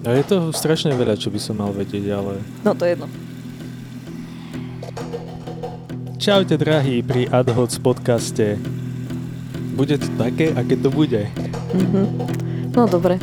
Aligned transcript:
A 0.00 0.16
je 0.16 0.24
toho 0.24 0.48
strašne 0.56 0.96
veľa, 0.96 1.20
čo 1.20 1.28
by 1.28 1.36
som 1.36 1.60
mal 1.60 1.76
vedieť, 1.76 2.08
ale... 2.08 2.40
No 2.64 2.72
to 2.72 2.88
je 2.88 2.96
jedno. 2.96 3.06
Čaute 6.16 6.56
drahí 6.56 7.04
pri 7.04 7.28
AdHoc 7.28 7.72
podcaste. 7.84 8.56
Bude 9.76 10.00
to 10.00 10.08
také, 10.16 10.56
aké 10.56 10.80
to 10.80 10.88
bude. 10.88 11.28
Mhm. 11.76 12.02
No 12.72 12.88
dobre, 12.88 13.20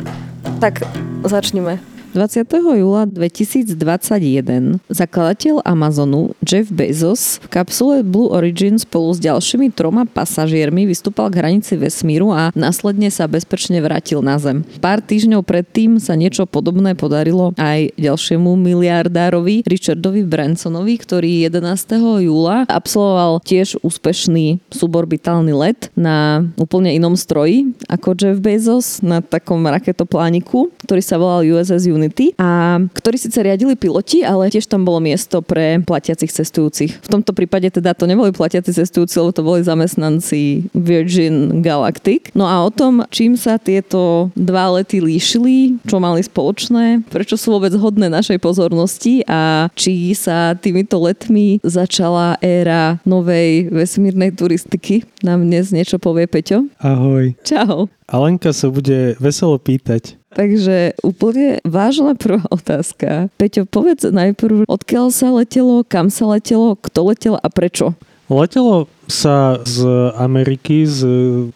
tak 0.62 0.86
začneme. 1.26 1.82
20. 2.14 2.46
júla 2.78 3.04
2021 3.04 4.80
zakladateľ 4.88 5.60
Amazonu 5.66 6.37
Jeff 6.48 6.72
Bezos 6.72 7.44
v 7.44 7.60
kapsule 7.60 8.00
Blue 8.00 8.32
Origin 8.32 8.80
spolu 8.80 9.12
s 9.12 9.20
ďalšími 9.20 9.68
troma 9.68 10.08
pasažiermi 10.08 10.88
vystúpal 10.88 11.28
k 11.28 11.44
hranici 11.44 11.76
vesmíru 11.76 12.32
a 12.32 12.48
následne 12.56 13.12
sa 13.12 13.28
bezpečne 13.28 13.76
vrátil 13.84 14.24
na 14.24 14.40
Zem. 14.40 14.64
Pár 14.80 15.04
týždňov 15.04 15.44
predtým 15.44 16.00
sa 16.00 16.16
niečo 16.16 16.48
podobné 16.48 16.96
podarilo 16.96 17.52
aj 17.60 17.92
ďalšiemu 18.00 18.56
miliardárovi 18.64 19.60
Richardovi 19.68 20.24
Bransonovi, 20.24 20.96
ktorý 20.96 21.52
11. 21.52 22.24
júla 22.24 22.64
absolvoval 22.64 23.44
tiež 23.44 23.76
úspešný 23.84 24.56
suborbitálny 24.72 25.52
let 25.52 25.92
na 25.92 26.48
úplne 26.56 26.96
inom 26.96 27.12
stroji 27.12 27.76
ako 27.92 28.16
Jeff 28.16 28.40
Bezos 28.40 29.04
na 29.04 29.20
takom 29.20 29.60
raketoplániku, 29.68 30.72
ktorý 30.80 31.02
sa 31.04 31.20
volal 31.20 31.44
USS 31.44 31.84
Unity 31.92 32.32
a 32.40 32.80
ktorí 32.88 33.20
síce 33.20 33.36
riadili 33.44 33.76
piloti, 33.76 34.24
ale 34.24 34.48
tiež 34.48 34.64
tam 34.64 34.88
bolo 34.88 35.04
miesto 35.04 35.44
pre 35.44 35.84
platiacich 35.84 36.37
cestujúcich. 36.38 37.02
V 37.02 37.08
tomto 37.10 37.34
prípade 37.34 37.66
teda 37.74 37.92
to 37.98 38.06
neboli 38.06 38.30
platiaci 38.30 38.70
cestujúci, 38.70 39.18
lebo 39.18 39.34
to 39.34 39.42
boli 39.42 39.60
zamestnanci 39.66 40.70
Virgin 40.70 41.60
Galactic. 41.60 42.30
No 42.38 42.46
a 42.46 42.62
o 42.62 42.70
tom, 42.70 43.02
čím 43.10 43.34
sa 43.34 43.58
tieto 43.58 44.30
dva 44.38 44.78
lety 44.78 45.02
líšili, 45.02 45.82
čo 45.84 45.98
mali 45.98 46.22
spoločné, 46.22 47.02
prečo 47.10 47.34
sú 47.34 47.58
vôbec 47.58 47.74
hodné 47.74 48.06
našej 48.06 48.38
pozornosti 48.38 49.26
a 49.26 49.66
či 49.74 50.14
sa 50.14 50.54
týmito 50.54 50.96
letmi 51.02 51.58
začala 51.66 52.38
éra 52.38 53.02
novej 53.02 53.74
vesmírnej 53.74 54.30
turistiky. 54.32 55.02
Nám 55.26 55.42
dnes 55.44 55.74
niečo 55.74 55.98
povie 55.98 56.30
Peťo. 56.30 56.70
Ahoj. 56.78 57.34
Čau. 57.42 57.90
Alenka 58.08 58.56
sa 58.56 58.72
bude 58.72 59.18
veselo 59.20 59.60
pýtať. 59.60 60.16
Takže 60.28 60.98
úplne 61.00 61.58
vážna 61.64 62.12
prvá 62.12 62.44
otázka. 62.52 63.32
Peťo, 63.40 63.64
povedz 63.64 64.04
najprv, 64.08 64.68
odkiaľ 64.68 65.08
sa 65.08 65.32
letelo, 65.32 65.82
kam 65.88 66.12
sa 66.12 66.28
letelo, 66.28 66.76
kto 66.76 67.00
letel 67.08 67.34
a 67.40 67.48
prečo? 67.48 67.96
Letelo 68.28 68.92
sa 69.08 69.56
z 69.64 69.88
Ameriky, 70.20 70.84
z 70.84 71.00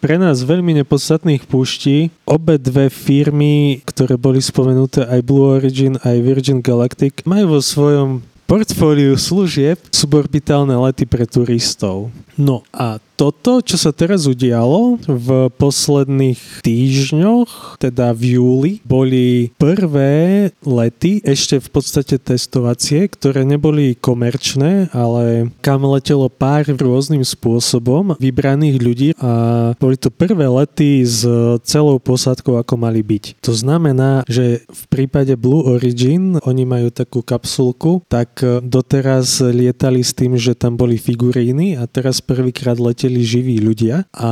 pre 0.01 0.17
nás 0.17 0.41
veľmi 0.41 0.73
nepodstatných 0.81 1.45
púští. 1.45 2.09
Obe 2.25 2.57
dve 2.57 2.89
firmy, 2.89 3.77
ktoré 3.85 4.17
boli 4.17 4.41
spomenuté, 4.41 5.05
aj 5.05 5.21
Blue 5.21 5.53
Origin, 5.53 6.01
aj 6.01 6.17
Virgin 6.25 6.65
Galactic, 6.65 7.21
majú 7.29 7.57
vo 7.57 7.61
svojom 7.61 8.25
portfóliu 8.49 9.13
služieb 9.15 9.77
suborbitálne 9.93 10.73
lety 10.73 11.05
pre 11.05 11.29
turistov. 11.29 12.09
No 12.37 12.65
a 12.73 12.97
toto, 13.13 13.61
čo 13.61 13.77
sa 13.77 13.93
teraz 13.93 14.25
udialo 14.25 14.97
v 15.05 15.53
posledných 15.53 16.65
týždňoch, 16.65 17.77
teda 17.77 18.09
v 18.09 18.41
júli, 18.41 18.71
boli 18.81 19.53
prvé 19.61 20.49
lety, 20.65 21.21
ešte 21.21 21.61
v 21.61 21.69
podstate 21.69 22.17
testovacie, 22.17 23.05
ktoré 23.05 23.45
neboli 23.45 23.93
komerčné, 23.93 24.89
ale 24.91 25.53
kam 25.61 25.85
letelo 25.85 26.25
pár 26.25 26.65
rôznym 26.73 27.21
spôsobom 27.21 28.17
vybraných 28.17 28.77
ľudí 28.81 29.09
a 29.21 29.31
boli 29.77 29.93
to 29.93 30.09
prvé 30.09 30.49
lety 30.49 31.05
s 31.05 31.21
celou 31.69 32.01
posádkou, 32.01 32.57
ako 32.57 32.73
mali 32.81 33.05
byť. 33.05 33.45
To 33.45 33.53
znamená, 33.53 34.25
že 34.25 34.65
v 34.65 34.83
prípade 34.89 35.37
Blue 35.37 35.69
Origin, 35.69 36.41
oni 36.41 36.65
majú 36.65 36.89
takú 36.89 37.21
kapsulku, 37.21 38.01
tak 38.09 38.41
doteraz 38.65 39.37
lietali 39.37 40.01
s 40.01 40.17
tým, 40.17 40.33
že 40.33 40.57
tam 40.57 40.81
boli 40.81 40.97
figuríny 40.97 41.77
a 41.77 41.85
teraz 41.85 42.22
prvýkrát 42.23 42.79
leteli 42.79 43.19
živí 43.21 43.59
ľudia 43.59 44.07
a 44.15 44.31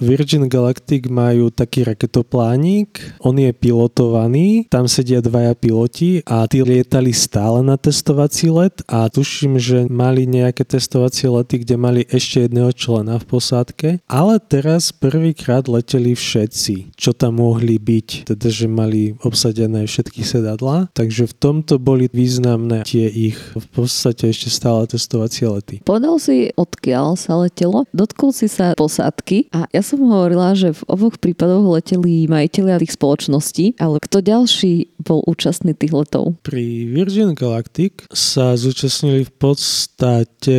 Virgin 0.00 0.48
Galactic 0.48 1.06
majú 1.12 1.52
taký 1.52 1.84
raketoplánik, 1.84 2.98
on 3.20 3.36
je 3.36 3.52
pilotovaný, 3.52 4.66
tam 4.72 4.88
sedia 4.88 5.20
dvaja 5.20 5.52
piloti 5.52 6.24
a 6.24 6.48
tí 6.48 6.64
lietali 6.64 7.12
stále 7.12 7.60
na 7.60 7.76
testovací 7.76 8.48
let 8.48 8.80
a 8.88 9.06
tuším, 9.12 9.60
že 9.60 9.84
mali 9.92 10.24
nejaké 10.24 10.64
testovacie 10.64 11.28
lety, 11.28 11.62
kde 11.62 11.76
mali 11.76 12.00
ešte 12.08 12.48
jedného 12.48 12.72
člena 12.72 13.20
v 13.20 13.28
posádke, 13.28 13.88
ale 14.08 14.40
teraz 14.40 14.90
prvýkrát 14.90 15.68
leteli 15.68 16.16
všetci, 16.16 16.96
čo 16.96 17.12
tam 17.12 17.44
mohli 17.44 17.76
byť, 17.76 18.30
teda 18.32 18.48
že 18.48 18.66
mali 18.70 19.18
obsadené 19.20 19.84
všetky 19.84 20.24
sedadla, 20.24 20.88
takže 20.96 21.28
v 21.28 21.34
tomto 21.36 21.76
boli 21.76 22.08
významné 22.08 22.86
tie 22.86 23.10
ich 23.10 23.36
v 23.52 23.66
podstate 23.74 24.30
ešte 24.30 24.48
stále 24.48 24.86
testovacie 24.86 25.50
lety. 25.50 25.76
Povedal 25.82 26.16
si, 26.22 26.48
odkiaľ 26.54 26.93
sa 27.18 27.32
letelo, 27.40 27.88
dotkol 27.90 28.30
si 28.30 28.46
sa 28.46 28.76
posádky 28.78 29.50
a 29.50 29.66
ja 29.74 29.82
som 29.82 30.04
hovorila, 30.06 30.54
že 30.54 30.70
v 30.70 30.82
oboch 30.86 31.18
prípadoch 31.18 31.64
leteli 31.66 32.30
majiteľia 32.30 32.78
tých 32.78 32.94
spoločností, 32.94 33.74
ale 33.82 33.98
kto 33.98 34.22
ďalší 34.22 34.94
bol 35.02 35.24
účastný 35.26 35.74
tých 35.74 35.90
letov? 35.90 36.38
Pri 36.46 36.86
Virgin 36.86 37.34
Galactic 37.34 38.06
sa 38.14 38.54
zúčastnili 38.54 39.26
v 39.26 39.32
podstate 39.34 40.58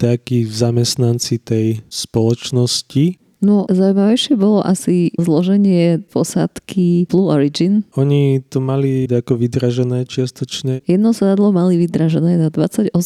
takí 0.00 0.46
zamestnanci 0.46 1.42
tej 1.42 1.66
spoločnosti, 1.92 3.25
No, 3.44 3.68
zaujímavejšie 3.68 4.34
bolo 4.40 4.64
asi 4.64 5.12
zloženie 5.20 6.00
posádky 6.08 7.04
Blue 7.12 7.28
Origin. 7.28 7.84
Oni 8.00 8.40
to 8.40 8.64
mali 8.64 9.04
ako 9.04 9.36
vydražené 9.36 10.08
čiastočne. 10.08 10.80
Jedno 10.88 11.12
sedadlo 11.12 11.52
mali 11.52 11.76
vydražené 11.76 12.40
na 12.40 12.48
28 12.48 12.96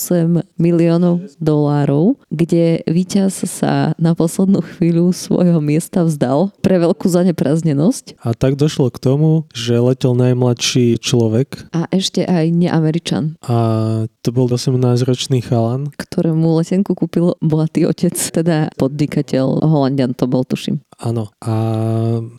miliónov 0.54 1.26
dolárov, 1.42 2.14
kde 2.30 2.86
víťaz 2.86 3.42
sa 3.50 3.92
na 3.98 4.14
poslednú 4.14 4.62
chvíľu 4.62 5.10
svojho 5.10 5.58
miesta 5.58 6.06
vzdal 6.06 6.54
pre 6.62 6.78
veľkú 6.78 7.10
zaneprázdnenosť. 7.10 8.22
A 8.22 8.30
tak 8.32 8.54
došlo 8.54 8.94
k 8.94 9.02
tomu, 9.02 9.50
že 9.50 9.82
letel 9.82 10.14
najmladší 10.14 11.02
človek. 11.02 11.66
A 11.74 11.90
ešte 11.90 12.22
aj 12.22 12.54
neameričan. 12.54 13.34
A 13.42 13.56
to 14.22 14.30
bol 14.30 14.46
18-ročný 14.46 15.42
chalan. 15.42 15.90
Ktorému 15.98 16.62
letenku 16.62 16.94
kúpil 16.94 17.34
bohatý 17.42 17.90
otec, 17.90 18.14
teda 18.14 18.70
podnikateľ 18.78 19.66
Holandian 19.66 20.14
to 20.14 20.29
bol, 20.30 20.44
tuším. 20.44 20.80
Áno. 21.00 21.32
A 21.40 21.54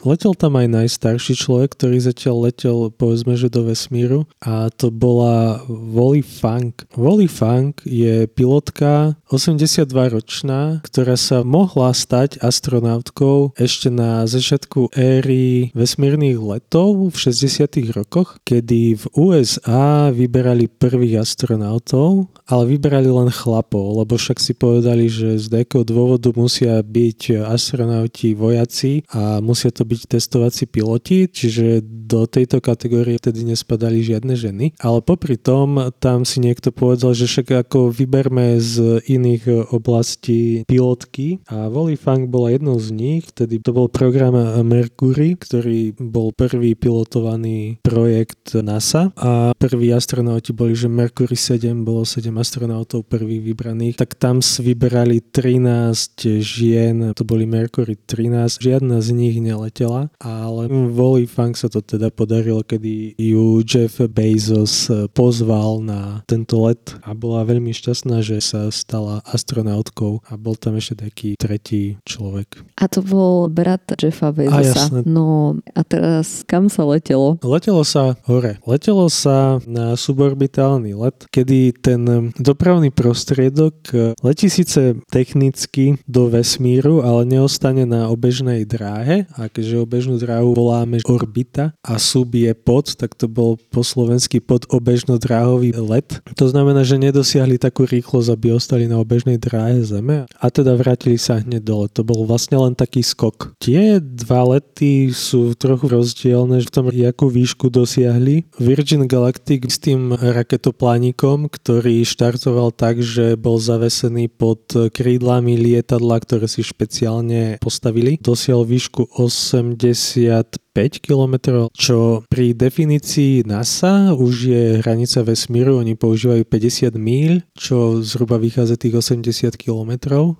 letel 0.05 0.37
tam 0.37 0.53
aj 0.61 0.69
najstarší 0.69 1.33
človek, 1.33 1.73
ktorý 1.73 1.97
zatiaľ 1.97 2.49
letel, 2.49 2.93
povedzme, 2.93 3.33
že 3.33 3.49
do 3.49 3.65
vesmíru. 3.65 4.29
A 4.45 4.69
to 4.69 4.93
bola 4.93 5.65
Wally 5.65 6.21
Funk. 6.21 6.85
Wally 6.93 7.25
Funk 7.25 7.81
je 7.81 8.29
pilotka 8.29 9.17
82-ročná, 9.33 10.85
ktorá 10.85 11.17
sa 11.17 11.41
mohla 11.41 11.89
stať 11.97 12.37
astronautkou 12.37 13.57
ešte 13.57 13.89
na 13.89 14.29
začiatku 14.29 14.93
éry 14.93 15.73
vesmírnych 15.73 16.37
letov 16.37 17.09
v 17.09 17.17
60 17.17 17.97
rokoch, 17.97 18.37
kedy 18.45 19.01
v 19.01 19.05
USA 19.17 20.13
vyberali 20.13 20.69
prvých 20.69 21.25
astronautov, 21.25 22.29
ale 22.45 22.63
vyberali 22.69 23.09
len 23.09 23.33
chlapov, 23.33 24.05
lebo 24.05 24.19
však 24.19 24.37
si 24.37 24.53
povedali, 24.53 25.09
že 25.09 25.41
z 25.41 25.49
nejakého 25.49 25.81
dôvodu 25.81 26.29
musia 26.37 26.77
byť 26.83 27.47
astronauti 27.47 28.37
vojaci 28.51 29.07
a 29.15 29.39
musia 29.39 29.71
to 29.71 29.87
byť 29.87 30.01
testovací 30.19 30.67
piloti, 30.67 31.31
čiže 31.31 31.79
do 31.85 32.27
tejto 32.27 32.59
kategórie 32.59 33.15
vtedy 33.15 33.47
nespadali 33.47 34.03
žiadne 34.03 34.35
ženy. 34.35 34.65
Ale 34.83 34.99
popri 34.99 35.39
tom 35.39 35.79
tam 36.03 36.27
si 36.27 36.43
niekto 36.43 36.75
povedal, 36.75 37.15
že 37.15 37.31
však 37.31 37.67
ako 37.67 37.95
vyberme 37.95 38.59
z 38.59 38.99
iných 39.07 39.71
oblastí 39.71 40.67
pilotky. 40.67 41.39
A 41.47 41.71
Wally 41.71 41.95
Funk 41.95 42.27
bola 42.27 42.51
jednou 42.51 42.75
z 42.81 42.91
nich, 42.91 43.23
vtedy 43.31 43.63
to 43.63 43.71
bol 43.71 43.87
program 43.87 44.35
Mercury, 44.67 45.39
ktorý 45.39 45.95
bol 45.95 46.35
prvý 46.35 46.75
pilotovaný 46.75 47.79
projekt 47.85 48.57
NASA. 48.59 49.13
A 49.15 49.55
prví 49.55 49.93
astronauti 49.93 50.51
boli, 50.51 50.75
že 50.75 50.91
Mercury 50.91 51.37
7 51.37 51.85
bolo 51.85 52.03
7 52.03 52.33
astronautov 52.35 53.07
prvých 53.07 53.53
vybraných, 53.53 53.95
tak 54.01 54.17
tam 54.17 54.41
si 54.41 54.65
vyberali 54.65 55.21
13 55.31 56.41
žien, 56.41 57.13
to 57.13 57.23
boli 57.23 57.45
Mercury 57.45 57.95
13 57.95 58.40
nás 58.41 58.57
žiadna 58.57 58.97
z 59.05 59.13
nich 59.13 59.37
neletela, 59.37 60.09
ale 60.17 60.65
Wally 60.65 61.29
Funk 61.29 61.53
sa 61.53 61.69
to 61.69 61.85
teda 61.85 62.09
podarilo, 62.09 62.65
kedy 62.65 63.13
ju 63.21 63.61
Jeff 63.61 64.01
Bezos 64.09 64.89
pozval 65.13 65.85
na 65.85 66.25
tento 66.25 66.65
let 66.65 66.97
a 67.05 67.13
bola 67.13 67.45
veľmi 67.45 67.69
šťastná, 67.69 68.25
že 68.25 68.41
sa 68.41 68.73
stala 68.73 69.21
astronautkou 69.29 70.25
a 70.25 70.33
bol 70.41 70.57
tam 70.57 70.81
ešte 70.81 71.05
taký 71.05 71.37
tretí 71.37 72.01
človek. 72.01 72.65
A 72.81 72.89
to 72.89 73.05
bol 73.05 73.45
brat 73.45 73.85
Jeffa 73.93 74.33
Bezosa. 74.33 74.89
A 74.89 75.05
No 75.05 75.53
a 75.77 75.81
teraz 75.85 76.41
kam 76.49 76.65
sa 76.65 76.81
letelo? 76.81 77.37
Letelo 77.45 77.85
sa 77.85 78.17
hore. 78.25 78.57
Letelo 78.65 79.05
sa 79.13 79.61
na 79.69 79.93
suborbitálny 79.93 80.97
let, 80.97 81.29
kedy 81.29 81.77
ten 81.77 82.33
dopravný 82.41 82.89
prostriedok 82.89 83.93
letí 84.25 84.49
síce 84.49 84.97
technicky 85.13 86.01
do 86.09 86.25
vesmíru, 86.31 87.05
ale 87.05 87.27
neostane 87.29 87.85
na 87.85 88.09
obe 88.09 88.30
obežnej 88.31 88.63
dráhe 88.63 89.27
a 89.35 89.51
keďže 89.51 89.83
obežnú 89.83 90.15
dráhu 90.15 90.55
voláme 90.55 91.03
orbita 91.03 91.75
a 91.83 91.99
sub 91.99 92.31
je 92.31 92.55
pod, 92.55 92.95
tak 92.95 93.11
to 93.11 93.27
bol 93.27 93.59
po 93.59 93.83
slovensky 93.83 94.39
pod 94.39 94.63
obežno-dráhový 94.71 95.75
let. 95.75 96.23
To 96.39 96.47
znamená, 96.47 96.87
že 96.87 96.95
nedosiahli 96.95 97.59
takú 97.59 97.83
rýchlosť, 97.83 98.31
aby 98.31 98.55
ostali 98.55 98.87
na 98.87 99.03
obežnej 99.03 99.35
dráhe 99.35 99.83
Zeme 99.83 100.23
a 100.31 100.45
teda 100.47 100.79
vrátili 100.79 101.19
sa 101.19 101.43
hneď 101.43 101.59
dole. 101.59 101.91
To 101.91 102.07
bol 102.07 102.23
vlastne 102.23 102.55
len 102.55 102.71
taký 102.71 103.03
skok. 103.03 103.51
Tie 103.59 103.99
dva 103.99 104.55
lety 104.55 105.11
sú 105.11 105.51
trochu 105.59 105.91
rozdielne 105.91 106.63
v 106.63 106.71
tom, 106.71 106.87
akú 106.87 107.27
výšku 107.27 107.67
dosiahli. 107.67 108.47
Virgin 108.63 109.11
Galactic 109.11 109.67
s 109.67 109.75
tým 109.75 110.15
raketoplánikom, 110.15 111.51
ktorý 111.51 112.07
štartoval 112.07 112.71
tak, 112.71 113.03
že 113.03 113.35
bol 113.35 113.59
zavesený 113.59 114.31
pod 114.31 114.71
krídlami 114.71 115.59
lietadla, 115.59 116.23
ktoré 116.23 116.47
si 116.47 116.63
špeciálne 116.63 117.59
postavili. 117.59 118.10
Dosiahol 118.19 118.65
výšku 118.65 119.15
85 119.15 120.59
5 120.70 120.70
km, 120.71 121.67
čo 121.75 122.23
pri 122.31 122.55
definícii 122.55 123.43
NASA 123.43 124.15
už 124.15 124.33
je 124.47 124.63
hranica 124.79 125.19
vesmíru, 125.19 125.83
oni 125.83 125.99
používajú 125.99 126.47
50 126.47 126.95
míľ, 126.95 127.43
čo 127.51 127.99
zhruba 127.99 128.39
vychádza 128.39 128.79
tých 128.79 128.95
80 129.03 129.59
km, 129.59 129.91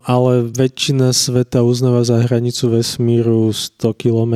ale 0.08 0.48
väčšina 0.48 1.12
sveta 1.12 1.68
uznáva 1.68 2.08
za 2.08 2.24
hranicu 2.24 2.72
vesmíru 2.80 3.52
100 3.52 3.92
km 4.00 4.36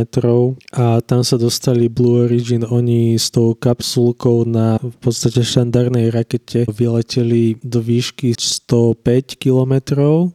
a 0.75 0.99
tam 0.99 1.23
sa 1.23 1.39
dostali 1.39 1.87
Blue 1.87 2.27
Origin, 2.27 2.67
oni 2.67 3.15
s 3.15 3.31
tou 3.31 3.55
kapsulkou 3.55 4.43
na 4.43 4.75
v 4.83 4.97
podstate 4.99 5.47
štandardnej 5.47 6.11
rakete 6.11 6.67
vyleteli 6.67 7.55
do 7.63 7.79
výšky 7.79 8.35
105 8.35 9.39
km 9.39 9.73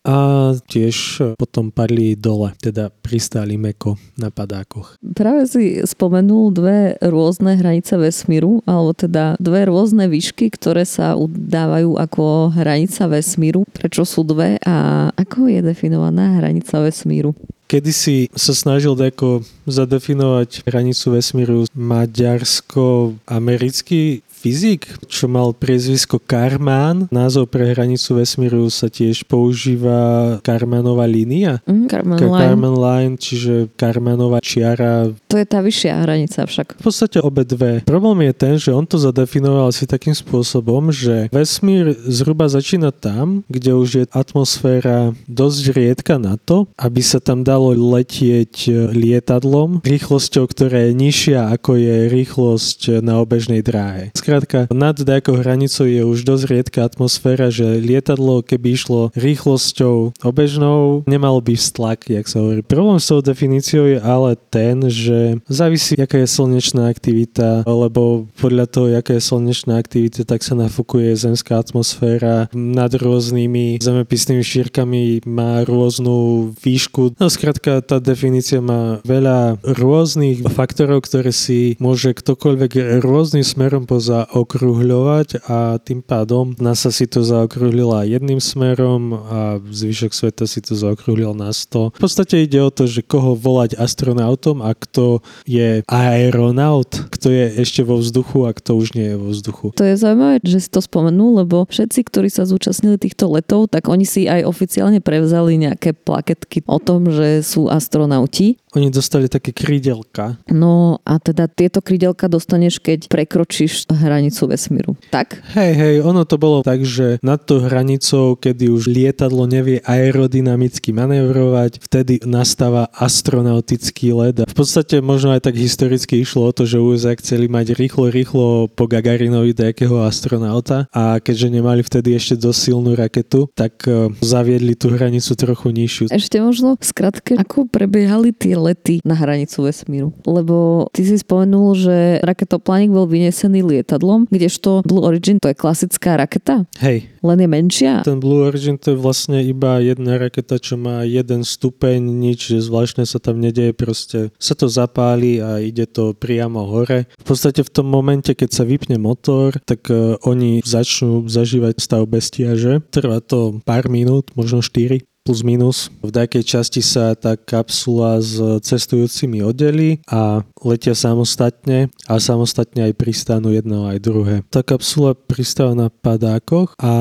a 0.09 0.53
tiež 0.57 1.21
potom 1.37 1.69
padli 1.69 2.17
dole, 2.17 2.57
teda 2.57 2.89
pristáli 2.89 3.61
meko 3.61 4.01
na 4.17 4.33
padákoch. 4.33 4.97
Práve 5.01 5.50
si 5.51 5.83
spomenul 5.83 6.55
dve 6.55 6.95
rôzne 7.03 7.59
hranice 7.59 7.99
vesmíru, 7.99 8.63
alebo 8.63 8.95
teda 8.95 9.35
dve 9.43 9.67
rôzne 9.67 10.07
výšky, 10.07 10.55
ktoré 10.55 10.87
sa 10.87 11.19
udávajú 11.19 11.99
ako 11.99 12.55
hranica 12.55 13.11
vesmíru. 13.11 13.67
Prečo 13.75 14.07
sú 14.07 14.23
dve 14.23 14.63
a 14.63 15.11
ako 15.19 15.51
je 15.51 15.67
definovaná 15.67 16.39
hranica 16.39 16.79
vesmíru? 16.79 17.35
Kedy 17.71 17.93
si 17.95 18.27
sa 18.35 18.51
snažil 18.51 18.99
deko 18.99 19.47
zadefinovať 19.71 20.67
hranicu 20.67 21.15
vesmíru 21.15 21.71
maďarsko-americký 21.71 24.27
fyzik, 24.41 24.89
čo 25.05 25.29
mal 25.29 25.53
priezvisko 25.53 26.17
Karman. 26.17 27.13
Názov 27.13 27.53
pre 27.53 27.77
hranicu 27.77 28.17
vesmíru 28.17 28.73
sa 28.73 28.89
tiež 28.89 29.29
používa 29.29 30.41
Karmanová 30.41 31.05
línia. 31.05 31.61
Mm, 31.69 31.85
Karman 31.93 32.17
Line. 32.17 32.41
Karman 32.41 32.77
Line, 32.81 33.15
čiže 33.21 33.69
Karmanová 33.77 34.41
čiara. 34.41 35.13
To 35.29 35.37
je 35.37 35.45
tá 35.45 35.61
vyššia 35.61 35.93
hranica 36.09 36.49
však. 36.49 36.81
V 36.81 36.83
podstate 36.89 37.21
obe 37.21 37.45
dve. 37.45 37.85
Problém 37.85 38.33
je 38.33 38.33
ten, 38.33 38.55
že 38.57 38.73
on 38.73 38.89
to 38.89 38.97
zadefinoval 38.97 39.69
si 39.77 39.85
takým 39.85 40.17
spôsobom, 40.17 40.89
že 40.89 41.29
vesmír 41.29 41.93
zhruba 42.09 42.49
začína 42.49 42.97
tam, 42.97 43.45
kde 43.53 43.77
už 43.77 43.89
je 43.93 44.05
atmosféra 44.09 45.13
dosť 45.29 45.63
riedka 45.77 46.17
na 46.17 46.41
to, 46.41 46.65
aby 46.81 47.05
sa 47.05 47.21
tam 47.21 47.45
dalo 47.45 47.77
letieť 47.77 48.89
lietadlom 48.97 49.85
rýchlosťou, 49.85 50.49
ktorá 50.49 50.89
je 50.89 50.93
nižšia 50.97 51.51
ako 51.51 51.77
je 51.77 51.97
rýchlosť 52.09 52.81
na 53.03 53.19
obežnej 53.19 53.61
dráhe. 53.61 54.15
Skrátka, 54.31 54.71
nad 54.71 54.95
nejakou 54.95 55.43
hranicou 55.43 55.91
je 55.91 56.07
už 56.07 56.23
dosť 56.23 56.45
riedka 56.55 56.87
atmosféra, 56.87 57.51
že 57.51 57.67
lietadlo, 57.83 58.47
keby 58.47 58.79
išlo 58.79 59.11
rýchlosťou 59.19 60.23
obežnou, 60.23 61.03
nemal 61.11 61.43
by 61.43 61.59
vztlak, 61.59 62.07
jak 62.07 62.31
sa 62.31 62.39
hovorí. 62.39 62.63
Problém 62.63 63.03
s 63.03 63.11
tou 63.11 63.19
definíciou 63.19 63.91
je 63.91 63.99
ale 63.99 64.39
ten, 64.55 64.87
že 64.87 65.43
závisí, 65.51 65.99
aká 65.99 66.23
je 66.23 66.31
slnečná 66.31 66.87
aktivita, 66.87 67.67
lebo 67.67 68.31
podľa 68.39 68.71
toho, 68.71 68.87
aká 68.95 69.19
je 69.19 69.27
slnečná 69.27 69.83
aktivita, 69.83 70.23
tak 70.23 70.47
sa 70.47 70.55
nafúkuje 70.55 71.11
zemská 71.11 71.59
atmosféra 71.59 72.47
nad 72.55 72.95
rôznymi 72.95 73.83
zemepisnými 73.83 74.47
šírkami, 74.47 75.27
má 75.27 75.67
rôznu 75.67 76.55
výšku. 76.63 77.19
No 77.19 77.27
skrátka, 77.27 77.83
tá 77.83 77.99
definícia 77.99 78.63
má 78.63 79.03
veľa 79.03 79.59
rôznych 79.67 80.47
faktorov, 80.55 81.03
ktoré 81.03 81.35
si 81.35 81.75
môže 81.83 82.15
ktokoľvek 82.15 83.03
rôznym 83.03 83.43
smerom 83.43 83.91
poza 83.91 84.20
zaokrúhľovať 84.21 85.49
a 85.49 85.81
tým 85.81 86.05
pádom 86.05 86.53
NASA 86.61 86.93
si 86.93 87.09
to 87.09 87.25
zaokrúhlila 87.25 88.05
jedným 88.05 88.37
smerom 88.37 89.17
a 89.17 89.41
zvyšok 89.65 90.13
sveta 90.13 90.45
si 90.45 90.61
to 90.61 90.77
zaokrúhlil 90.77 91.33
na 91.33 91.55
100. 91.55 91.97
V 91.97 92.01
podstate 92.01 92.45
ide 92.45 92.61
o 92.61 92.69
to, 92.69 92.85
že 92.85 93.01
koho 93.01 93.33
volať 93.33 93.81
astronautom 93.81 94.61
a 94.61 94.77
kto 94.77 95.25
je 95.49 95.81
aeronaut, 95.89 96.91
kto 97.09 97.33
je 97.33 97.45
ešte 97.65 97.81
vo 97.81 97.97
vzduchu 97.97 98.45
a 98.45 98.53
kto 98.53 98.77
už 98.77 98.93
nie 98.93 99.15
je 99.15 99.17
vo 99.17 99.29
vzduchu. 99.33 99.67
To 99.77 99.85
je 99.87 99.97
zaujímavé, 99.97 100.45
že 100.45 100.61
si 100.61 100.69
to 100.69 100.85
spomenul, 100.85 101.41
lebo 101.41 101.65
všetci, 101.71 102.01
ktorí 102.05 102.29
sa 102.29 102.45
zúčastnili 102.45 103.01
týchto 103.01 103.31
letov, 103.33 103.73
tak 103.73 103.89
oni 103.89 104.05
si 104.05 104.29
aj 104.29 104.45
oficiálne 104.45 105.01
prevzali 105.01 105.57
nejaké 105.57 105.97
plaketky 105.97 106.67
o 106.69 106.77
tom, 106.77 107.09
že 107.09 107.41
sú 107.41 107.73
astronauti. 107.73 108.61
Oni 108.77 108.87
dostali 108.93 109.27
také 109.27 109.51
krídelka. 109.51 110.39
No 110.47 111.03
a 111.03 111.19
teda 111.19 111.51
tieto 111.51 111.83
krídelka 111.83 112.31
dostaneš, 112.31 112.79
keď 112.79 113.11
prekročíš 113.11 113.91
hranicu 114.11 114.51
vesmíru. 114.51 114.99
Tak? 115.15 115.39
Hej, 115.55 115.73
hej, 115.79 115.95
ono 116.03 116.27
to 116.27 116.35
bolo 116.35 116.67
tak, 116.67 116.83
že 116.83 117.23
nad 117.23 117.39
tou 117.39 117.63
hranicou, 117.63 118.35
kedy 118.35 118.67
už 118.75 118.91
lietadlo 118.91 119.47
nevie 119.47 119.79
aerodynamicky 119.87 120.91
manevrovať, 120.91 121.79
vtedy 121.79 122.27
nastáva 122.27 122.91
astronautický 122.91 124.11
led. 124.11 124.43
A 124.43 124.51
v 124.51 124.57
podstate 124.59 124.99
možno 124.99 125.31
aj 125.31 125.47
tak 125.47 125.55
historicky 125.55 126.19
išlo 126.19 126.51
o 126.51 126.53
to, 126.53 126.67
že 126.67 126.83
USA 126.83 127.15
chceli 127.15 127.47
mať 127.47 127.79
rýchlo, 127.79 128.11
rýchlo 128.11 128.67
po 128.75 128.91
Gagarinovi 128.91 129.55
nejakého 129.71 130.03
astronauta 130.03 130.91
a 130.91 131.23
keďže 131.23 131.49
nemali 131.53 131.87
vtedy 131.87 132.19
ešte 132.19 132.35
dosť 132.41 132.59
silnú 132.59 132.99
raketu, 132.99 133.47
tak 133.55 133.87
uh, 133.87 134.11
zaviedli 134.19 134.75
tú 134.75 134.91
hranicu 134.91 135.37
trochu 135.39 135.71
nižšiu. 135.71 136.05
Ešte 136.11 136.43
možno 136.43 136.75
skratke, 136.81 137.39
ako 137.39 137.71
prebiehali 137.71 138.35
tie 138.35 138.57
lety 138.59 138.99
na 139.07 139.15
hranicu 139.15 139.69
vesmíru. 139.69 140.09
Lebo 140.27 140.89
ty 140.91 141.07
si 141.07 141.21
spomenul, 141.21 141.77
že 141.77 141.97
raketoplánik 142.25 142.91
bol 142.91 143.07
vynesený 143.07 143.63
lietadlom, 144.01 144.27
kdežto 144.33 144.81
Blue 144.89 145.05
Origin 145.05 145.37
to 145.37 145.53
je 145.53 145.57
klasická 145.57 146.17
raketa? 146.17 146.65
Hej. 146.81 147.13
Len 147.21 147.39
je 147.45 147.49
menšia? 147.49 147.93
Ten 148.01 148.17
Blue 148.17 148.49
Origin 148.49 148.81
to 148.81 148.97
je 148.97 148.99
vlastne 148.99 149.45
iba 149.45 149.77
jedna 149.85 150.17
raketa, 150.17 150.57
čo 150.57 150.81
má 150.81 151.05
jeden 151.05 151.45
stupeň, 151.45 152.01
nič 152.01 152.57
zvláštne 152.57 153.05
sa 153.05 153.21
tam 153.21 153.45
nedeje, 153.45 153.77
proste 153.77 154.33
sa 154.41 154.57
to 154.57 154.73
zapáli 154.73 155.37
a 155.45 155.61
ide 155.61 155.85
to 155.85 156.17
priamo 156.17 156.65
hore. 156.65 157.05
V 157.21 157.25
podstate 157.29 157.61
v 157.61 157.71
tom 157.71 157.93
momente, 157.93 158.33
keď 158.33 158.51
sa 158.51 158.65
vypne 158.65 158.97
motor, 158.97 159.61
tak 159.69 159.93
uh, 159.93 160.17
oni 160.25 160.65
začnú 160.65 161.29
zažívať 161.29 161.77
stav 161.77 162.09
bez 162.09 162.33
tiaže. 162.33 162.81
Trvá 162.89 163.21
to 163.21 163.61
pár 163.69 163.93
minút, 163.93 164.33
možno 164.33 164.65
4 164.65 165.10
plus 165.25 165.45
minus. 165.45 165.93
V 166.01 166.11
nejakej 166.11 166.45
časti 166.45 166.81
sa 166.81 167.13
tá 167.13 167.37
kapsula 167.37 168.19
s 168.21 168.41
cestujúcimi 168.65 169.45
oddelí 169.45 170.01
a 170.09 170.43
letia 170.65 170.97
samostatne 170.97 171.93
a 172.09 172.17
samostatne 172.17 172.89
aj 172.89 172.97
pristánu 172.97 173.53
jedno 173.53 173.87
aj 173.87 173.99
druhé. 174.01 174.35
Tá 174.49 174.65
kapsula 174.65 175.13
pristáva 175.15 175.77
na 175.77 175.89
padákoch 175.93 176.75
a... 176.81 176.93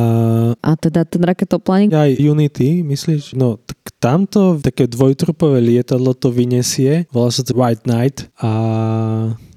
A 0.59 0.71
teda 0.75 1.07
ten 1.07 1.23
raketoplánik? 1.23 1.95
Aj 1.95 2.11
Unity, 2.11 2.83
myslíš? 2.83 3.33
No, 3.39 3.57
tak 3.59 3.79
tamto 3.99 4.59
také 4.59 4.87
dvojtrupové 4.87 5.59
lietadlo 5.63 6.15
to 6.15 6.31
vyniesie, 6.31 7.07
volá 7.11 7.31
sa 7.31 7.43
to 7.43 7.55
White 7.55 7.87
Knight 7.87 8.31
a 8.39 8.51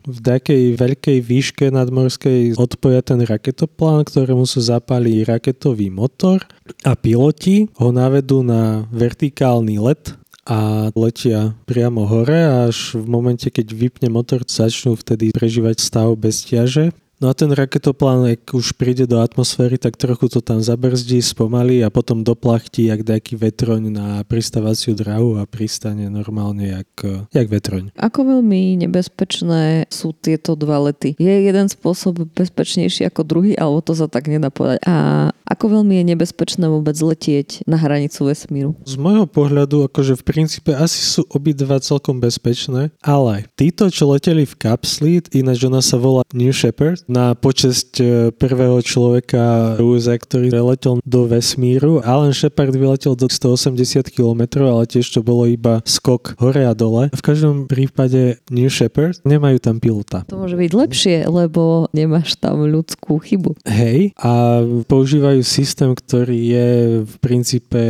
v 0.02 0.18
takej 0.18 0.74
veľkej 0.74 1.18
výške 1.22 1.70
nadmorskej 1.70 2.58
odpoja 2.58 3.02
ten 3.02 3.22
raketoplán, 3.22 4.02
ktorému 4.06 4.46
sa 4.46 4.78
zapálí 4.78 5.22
raketový 5.22 5.88
motor 5.94 6.42
a 6.82 6.98
piloti 6.98 7.70
ho 7.78 7.94
navedú 7.94 8.42
na 8.42 8.86
vertikálny 8.90 9.78
let 9.78 10.18
a 10.42 10.90
letia 10.98 11.54
priamo 11.70 12.02
hore 12.02 12.66
až 12.66 12.98
v 12.98 13.06
momente, 13.06 13.46
keď 13.46 13.66
vypne 13.70 14.08
motor, 14.10 14.42
začnú 14.42 14.98
vtedy 14.98 15.30
prežívať 15.30 15.78
stav 15.78 16.10
bez 16.18 16.42
ťaže 16.42 16.90
No 17.22 17.30
a 17.30 17.38
ten 17.38 17.54
raketoplán, 17.54 18.34
ak 18.34 18.50
už 18.50 18.74
príde 18.74 19.06
do 19.06 19.22
atmosféry, 19.22 19.78
tak 19.78 19.94
trochu 19.94 20.26
to 20.26 20.42
tam 20.42 20.58
zabrzdí, 20.58 21.22
spomalí 21.22 21.78
a 21.86 21.86
potom 21.86 22.26
doplachtí 22.26 22.90
jak 22.90 23.06
nejaký 23.06 23.38
vetroň 23.38 23.94
na 23.94 24.26
pristávaciu 24.26 24.98
drahu 24.98 25.38
a 25.38 25.46
pristane 25.46 26.10
normálne 26.10 26.74
jak, 26.82 26.90
jak 27.30 27.46
vetroň. 27.46 27.94
Ako 27.94 28.26
veľmi 28.26 28.74
nebezpečné 28.82 29.86
sú 29.86 30.10
tieto 30.18 30.58
dva 30.58 30.82
lety? 30.90 31.14
Je 31.14 31.30
jeden 31.46 31.70
spôsob 31.70 32.26
bezpečnejší 32.34 33.06
ako 33.06 33.22
druhý, 33.22 33.54
alebo 33.54 33.78
to 33.86 33.94
sa 33.94 34.10
tak 34.10 34.26
nedá 34.26 34.50
povedať? 34.50 34.82
A 34.82 35.30
ako 35.46 35.78
veľmi 35.78 36.02
je 36.02 36.04
nebezpečné 36.18 36.66
vôbec 36.66 36.98
letieť 36.98 37.62
na 37.70 37.78
hranicu 37.78 38.34
vesmíru? 38.34 38.74
Z 38.82 38.98
môjho 38.98 39.30
pohľadu, 39.30 39.86
akože 39.86 40.18
v 40.18 40.26
princípe 40.26 40.74
asi 40.74 40.98
sú 40.98 41.22
obidva 41.30 41.78
celkom 41.78 42.18
bezpečné, 42.18 42.90
ale 42.98 43.46
títo, 43.54 43.86
čo 43.94 44.10
leteli 44.10 44.42
v 44.42 44.58
kapsli, 44.58 45.22
ináč 45.30 45.62
ona 45.62 45.78
sa 45.78 46.00
volá 46.00 46.26
New 46.34 46.50
Shepard, 46.50 47.04
na 47.12 47.36
počesť 47.36 47.90
e, 48.00 48.04
prvého 48.32 48.80
človeka 48.80 49.76
USA, 49.76 50.16
ktorý 50.16 50.48
letel 50.48 51.04
do 51.04 51.28
vesmíru. 51.28 52.00
Alan 52.00 52.32
Shepard 52.32 52.72
vyletel 52.72 53.12
do 53.12 53.28
180 53.28 54.08
km, 54.08 54.64
ale 54.64 54.88
tiež 54.88 55.12
to 55.12 55.20
bolo 55.20 55.44
iba 55.44 55.84
skok 55.84 56.40
hore 56.40 56.64
a 56.64 56.72
dole. 56.72 57.12
V 57.12 57.20
každom 57.20 57.68
prípade 57.68 58.40
New 58.48 58.72
Shepard 58.72 59.20
nemajú 59.28 59.60
tam 59.60 59.76
pilota. 59.76 60.24
To 60.32 60.40
môže 60.40 60.56
byť 60.56 60.72
lepšie, 60.72 61.16
lebo 61.28 61.92
nemáš 61.92 62.40
tam 62.40 62.64
ľudskú 62.64 63.20
chybu. 63.20 63.60
Hej, 63.68 64.16
a 64.16 64.64
používajú 64.88 65.44
systém, 65.44 65.92
ktorý 65.92 66.38
je 66.40 66.68
v 67.04 67.14
princípe 67.20 67.82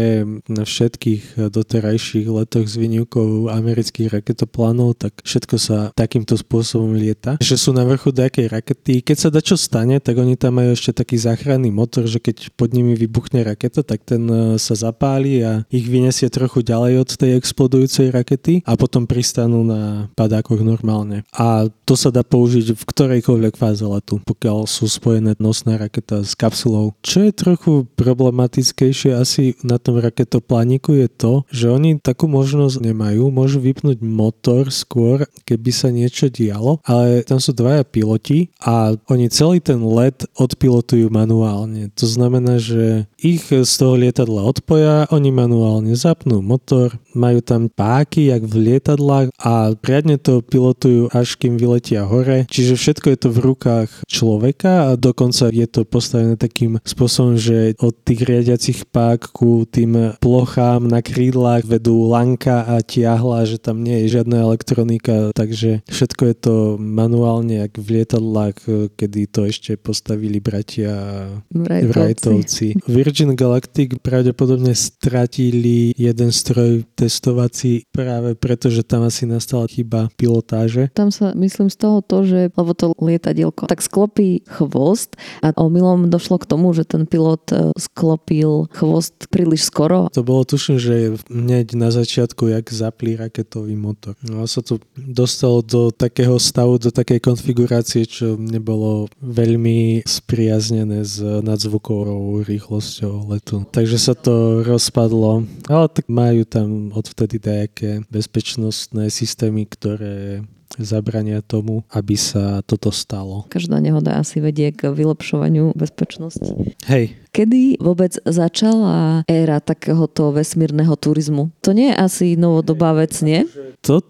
na 0.50 0.66
všetkých 0.66 1.52
doterajších 1.52 2.26
letoch 2.26 2.66
s 2.66 2.74
výnimkou 2.74 3.52
amerických 3.52 4.10
raketoplánov, 4.10 4.98
tak 4.98 5.22
všetko 5.22 5.56
sa 5.60 5.78
takýmto 5.94 6.34
spôsobom 6.34 6.96
lieta. 6.96 7.38
Že 7.38 7.56
sú 7.56 7.70
na 7.76 7.84
vrchu 7.84 8.10
nejakej 8.10 8.46
rakety. 8.48 8.94
Keď 9.12 9.28
sa 9.28 9.44
čo 9.44 9.60
stane, 9.60 10.00
tak 10.00 10.16
oni 10.16 10.40
tam 10.40 10.56
majú 10.56 10.72
ešte 10.72 11.04
taký 11.04 11.20
záchranný 11.20 11.68
motor, 11.68 12.08
že 12.08 12.16
keď 12.16 12.48
pod 12.56 12.72
nimi 12.72 12.96
vybuchne 12.96 13.44
raketa, 13.44 13.84
tak 13.84 14.08
ten 14.08 14.24
e, 14.24 14.56
sa 14.56 14.72
zapáli 14.72 15.44
a 15.44 15.68
ich 15.68 15.84
vyniesie 15.84 16.32
trochu 16.32 16.64
ďalej 16.64 17.04
od 17.04 17.10
tej 17.20 17.36
explodujúcej 17.36 18.08
rakety 18.08 18.64
a 18.64 18.72
potom 18.72 19.04
pristanú 19.04 19.68
na 19.68 20.08
padákoch 20.16 20.64
normálne. 20.64 21.28
A 21.36 21.68
to 21.84 21.92
sa 21.92 22.08
dá 22.08 22.24
použiť 22.24 22.72
v 22.72 22.82
ktorejkoľvek 22.88 23.52
fáze 23.60 23.84
letu, 23.84 24.16
pokiaľ 24.24 24.64
sú 24.64 24.88
spojené 24.88 25.36
nosná 25.36 25.76
raketa 25.76 26.24
s 26.24 26.32
kapsulou. 26.32 26.96
Čo 27.04 27.28
je 27.28 27.36
trochu 27.36 27.84
problematickejšie 28.00 29.12
asi 29.12 29.60
na 29.60 29.76
tom 29.76 30.00
raketoplániku 30.00 30.96
je 30.96 31.12
to, 31.12 31.44
že 31.52 31.68
oni 31.68 32.00
takú 32.00 32.32
možnosť 32.32 32.80
nemajú, 32.80 33.28
môžu 33.28 33.60
vypnúť 33.60 34.00
motor 34.00 34.72
skôr, 34.72 35.28
keby 35.44 35.68
sa 35.68 35.92
niečo 35.92 36.32
dialo, 36.32 36.80
ale 36.88 37.28
tam 37.28 37.36
sú 37.36 37.52
dvaja 37.52 37.84
piloti 37.84 38.48
a 38.56 39.01
oni 39.10 39.26
celý 39.32 39.58
ten 39.58 39.82
let 39.82 40.26
odpilotujú 40.38 41.10
manuálne. 41.10 41.90
To 41.98 42.06
znamená, 42.06 42.58
že 42.62 43.06
ich 43.18 43.50
z 43.50 43.72
toho 43.78 43.98
lietadla 43.98 44.42
odpoja, 44.46 45.06
oni 45.10 45.30
manuálne 45.34 45.94
zapnú 45.94 46.42
motor, 46.42 46.94
majú 47.12 47.44
tam 47.44 47.68
páky, 47.68 48.32
jak 48.32 48.42
v 48.44 48.72
lietadlách 48.72 49.28
a 49.38 49.74
riadne 49.78 50.16
to 50.16 50.40
pilotujú, 50.40 51.12
až 51.12 51.36
kým 51.36 51.60
vyletia 51.60 52.08
hore. 52.08 52.48
Čiže 52.48 52.74
všetko 52.78 53.06
je 53.12 53.18
to 53.18 53.28
v 53.30 53.38
rukách 53.52 53.90
človeka 54.08 54.92
a 54.92 54.98
dokonca 54.98 55.52
je 55.52 55.66
to 55.68 55.84
postavené 55.84 56.34
takým 56.40 56.80
spôsobom, 56.82 57.36
že 57.36 57.76
od 57.78 57.92
tých 57.92 58.24
riadiacich 58.24 58.88
pák 58.88 59.30
ku 59.30 59.68
tým 59.68 60.16
plochám 60.18 60.88
na 60.88 61.04
krídlach 61.04 61.64
vedú 61.68 62.08
lanka 62.08 62.64
a 62.64 62.80
tiahla, 62.80 63.44
že 63.44 63.60
tam 63.60 63.84
nie 63.84 64.04
je 64.04 64.18
žiadna 64.18 64.42
elektronika, 64.42 65.30
takže 65.36 65.84
všetko 65.86 66.22
je 66.26 66.36
to 66.36 66.54
manuálne, 66.80 67.62
jak 67.68 67.72
v 67.76 68.00
lietadlách, 68.00 68.56
kedy 68.90 69.30
to 69.30 69.46
ešte 69.46 69.76
postavili 69.76 70.40
bratia 70.40 71.28
Wrightovci. 71.52 72.78
Virgin 72.88 73.36
Galactic 73.36 74.00
pravdepodobne 74.02 74.74
stratili 74.74 75.92
jeden 75.94 76.30
stroj 76.32 76.86
testovací 76.96 77.84
práve 77.92 78.34
preto, 78.34 78.72
že 78.72 78.82
tam 78.82 79.06
asi 79.06 79.28
nastala 79.28 79.68
chyba 79.68 80.08
pilotáže. 80.18 80.90
Tam 80.96 81.14
sa 81.14 81.36
myslím 81.36 81.68
z 81.70 81.76
toho 81.76 81.98
to, 82.02 82.24
že 82.26 82.40
lebo 82.54 82.72
to 82.74 82.94
lietadielko 82.98 83.66
tak 83.66 83.82
sklopí 83.82 84.44
chvost 84.46 85.16
a 85.42 85.52
omylom 85.56 86.10
došlo 86.10 86.38
k 86.38 86.48
tomu, 86.48 86.72
že 86.72 86.84
ten 86.86 87.06
pilot 87.06 87.44
e, 87.52 87.70
sklopil 87.78 88.70
chvost 88.72 89.28
príliš 89.28 89.68
skoro. 89.68 90.08
To 90.12 90.22
bolo 90.22 90.44
tuším, 90.46 90.76
že 90.78 90.94
hneď 91.30 91.74
na 91.74 91.90
začiatku, 91.90 92.48
jak 92.52 92.68
zapli 92.72 93.16
raketový 93.16 93.74
motor. 93.76 94.14
No 94.22 94.42
a 94.42 94.50
sa 94.50 94.60
to 94.60 94.78
dostalo 94.96 95.60
do 95.62 95.90
takého 95.90 96.36
stavu, 96.38 96.78
do 96.78 96.90
takej 96.90 97.20
konfigurácie, 97.22 98.06
čo 98.06 98.36
nebolo 98.72 99.04
veľmi 99.20 100.00
spriaznené 100.08 101.04
s 101.04 101.20
nadzvukovou 101.20 102.40
rýchlosťou 102.40 103.28
letu. 103.28 103.68
Takže 103.68 104.00
sa 104.00 104.16
to 104.16 104.64
rozpadlo, 104.64 105.44
ale 105.68 105.86
tak 105.92 106.08
majú 106.08 106.48
tam 106.48 106.88
odvtedy 106.96 107.36
nejaké 107.36 108.08
bezpečnostné 108.08 109.12
systémy, 109.12 109.68
ktoré 109.68 110.40
zabrania 110.80 111.44
tomu, 111.44 111.84
aby 111.92 112.16
sa 112.16 112.64
toto 112.64 112.88
stalo. 112.88 113.44
Každá 113.52 113.76
nehoda 113.76 114.16
asi 114.16 114.40
vedie 114.40 114.72
k 114.72 114.88
vylepšovaniu 114.88 115.76
bezpečnosti. 115.76 116.72
Hej. 116.88 117.21
Kedy 117.32 117.80
vôbec 117.80 118.12
začala 118.28 119.24
éra 119.24 119.56
takéhoto 119.64 120.36
vesmírneho 120.36 120.92
turizmu? 121.00 121.48
To 121.64 121.72
nie 121.72 121.88
je 121.88 121.96
asi 121.96 122.26
novodobá 122.36 122.92
vec, 122.92 123.24
nie? 123.24 123.48
To 123.80 124.04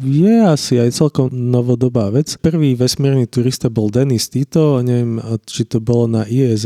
je 0.00 0.40
asi 0.40 0.80
aj 0.80 0.96
celkom 0.96 1.28
novodobá 1.28 2.08
vec. 2.08 2.40
Prvý 2.40 2.72
vesmírny 2.72 3.28
turista 3.28 3.68
bol 3.68 3.92
Denis 3.92 4.32
Tito, 4.32 4.80
neviem, 4.80 5.20
či 5.44 5.68
to 5.68 5.76
bolo 5.76 6.08
na 6.08 6.24
iss 6.24 6.64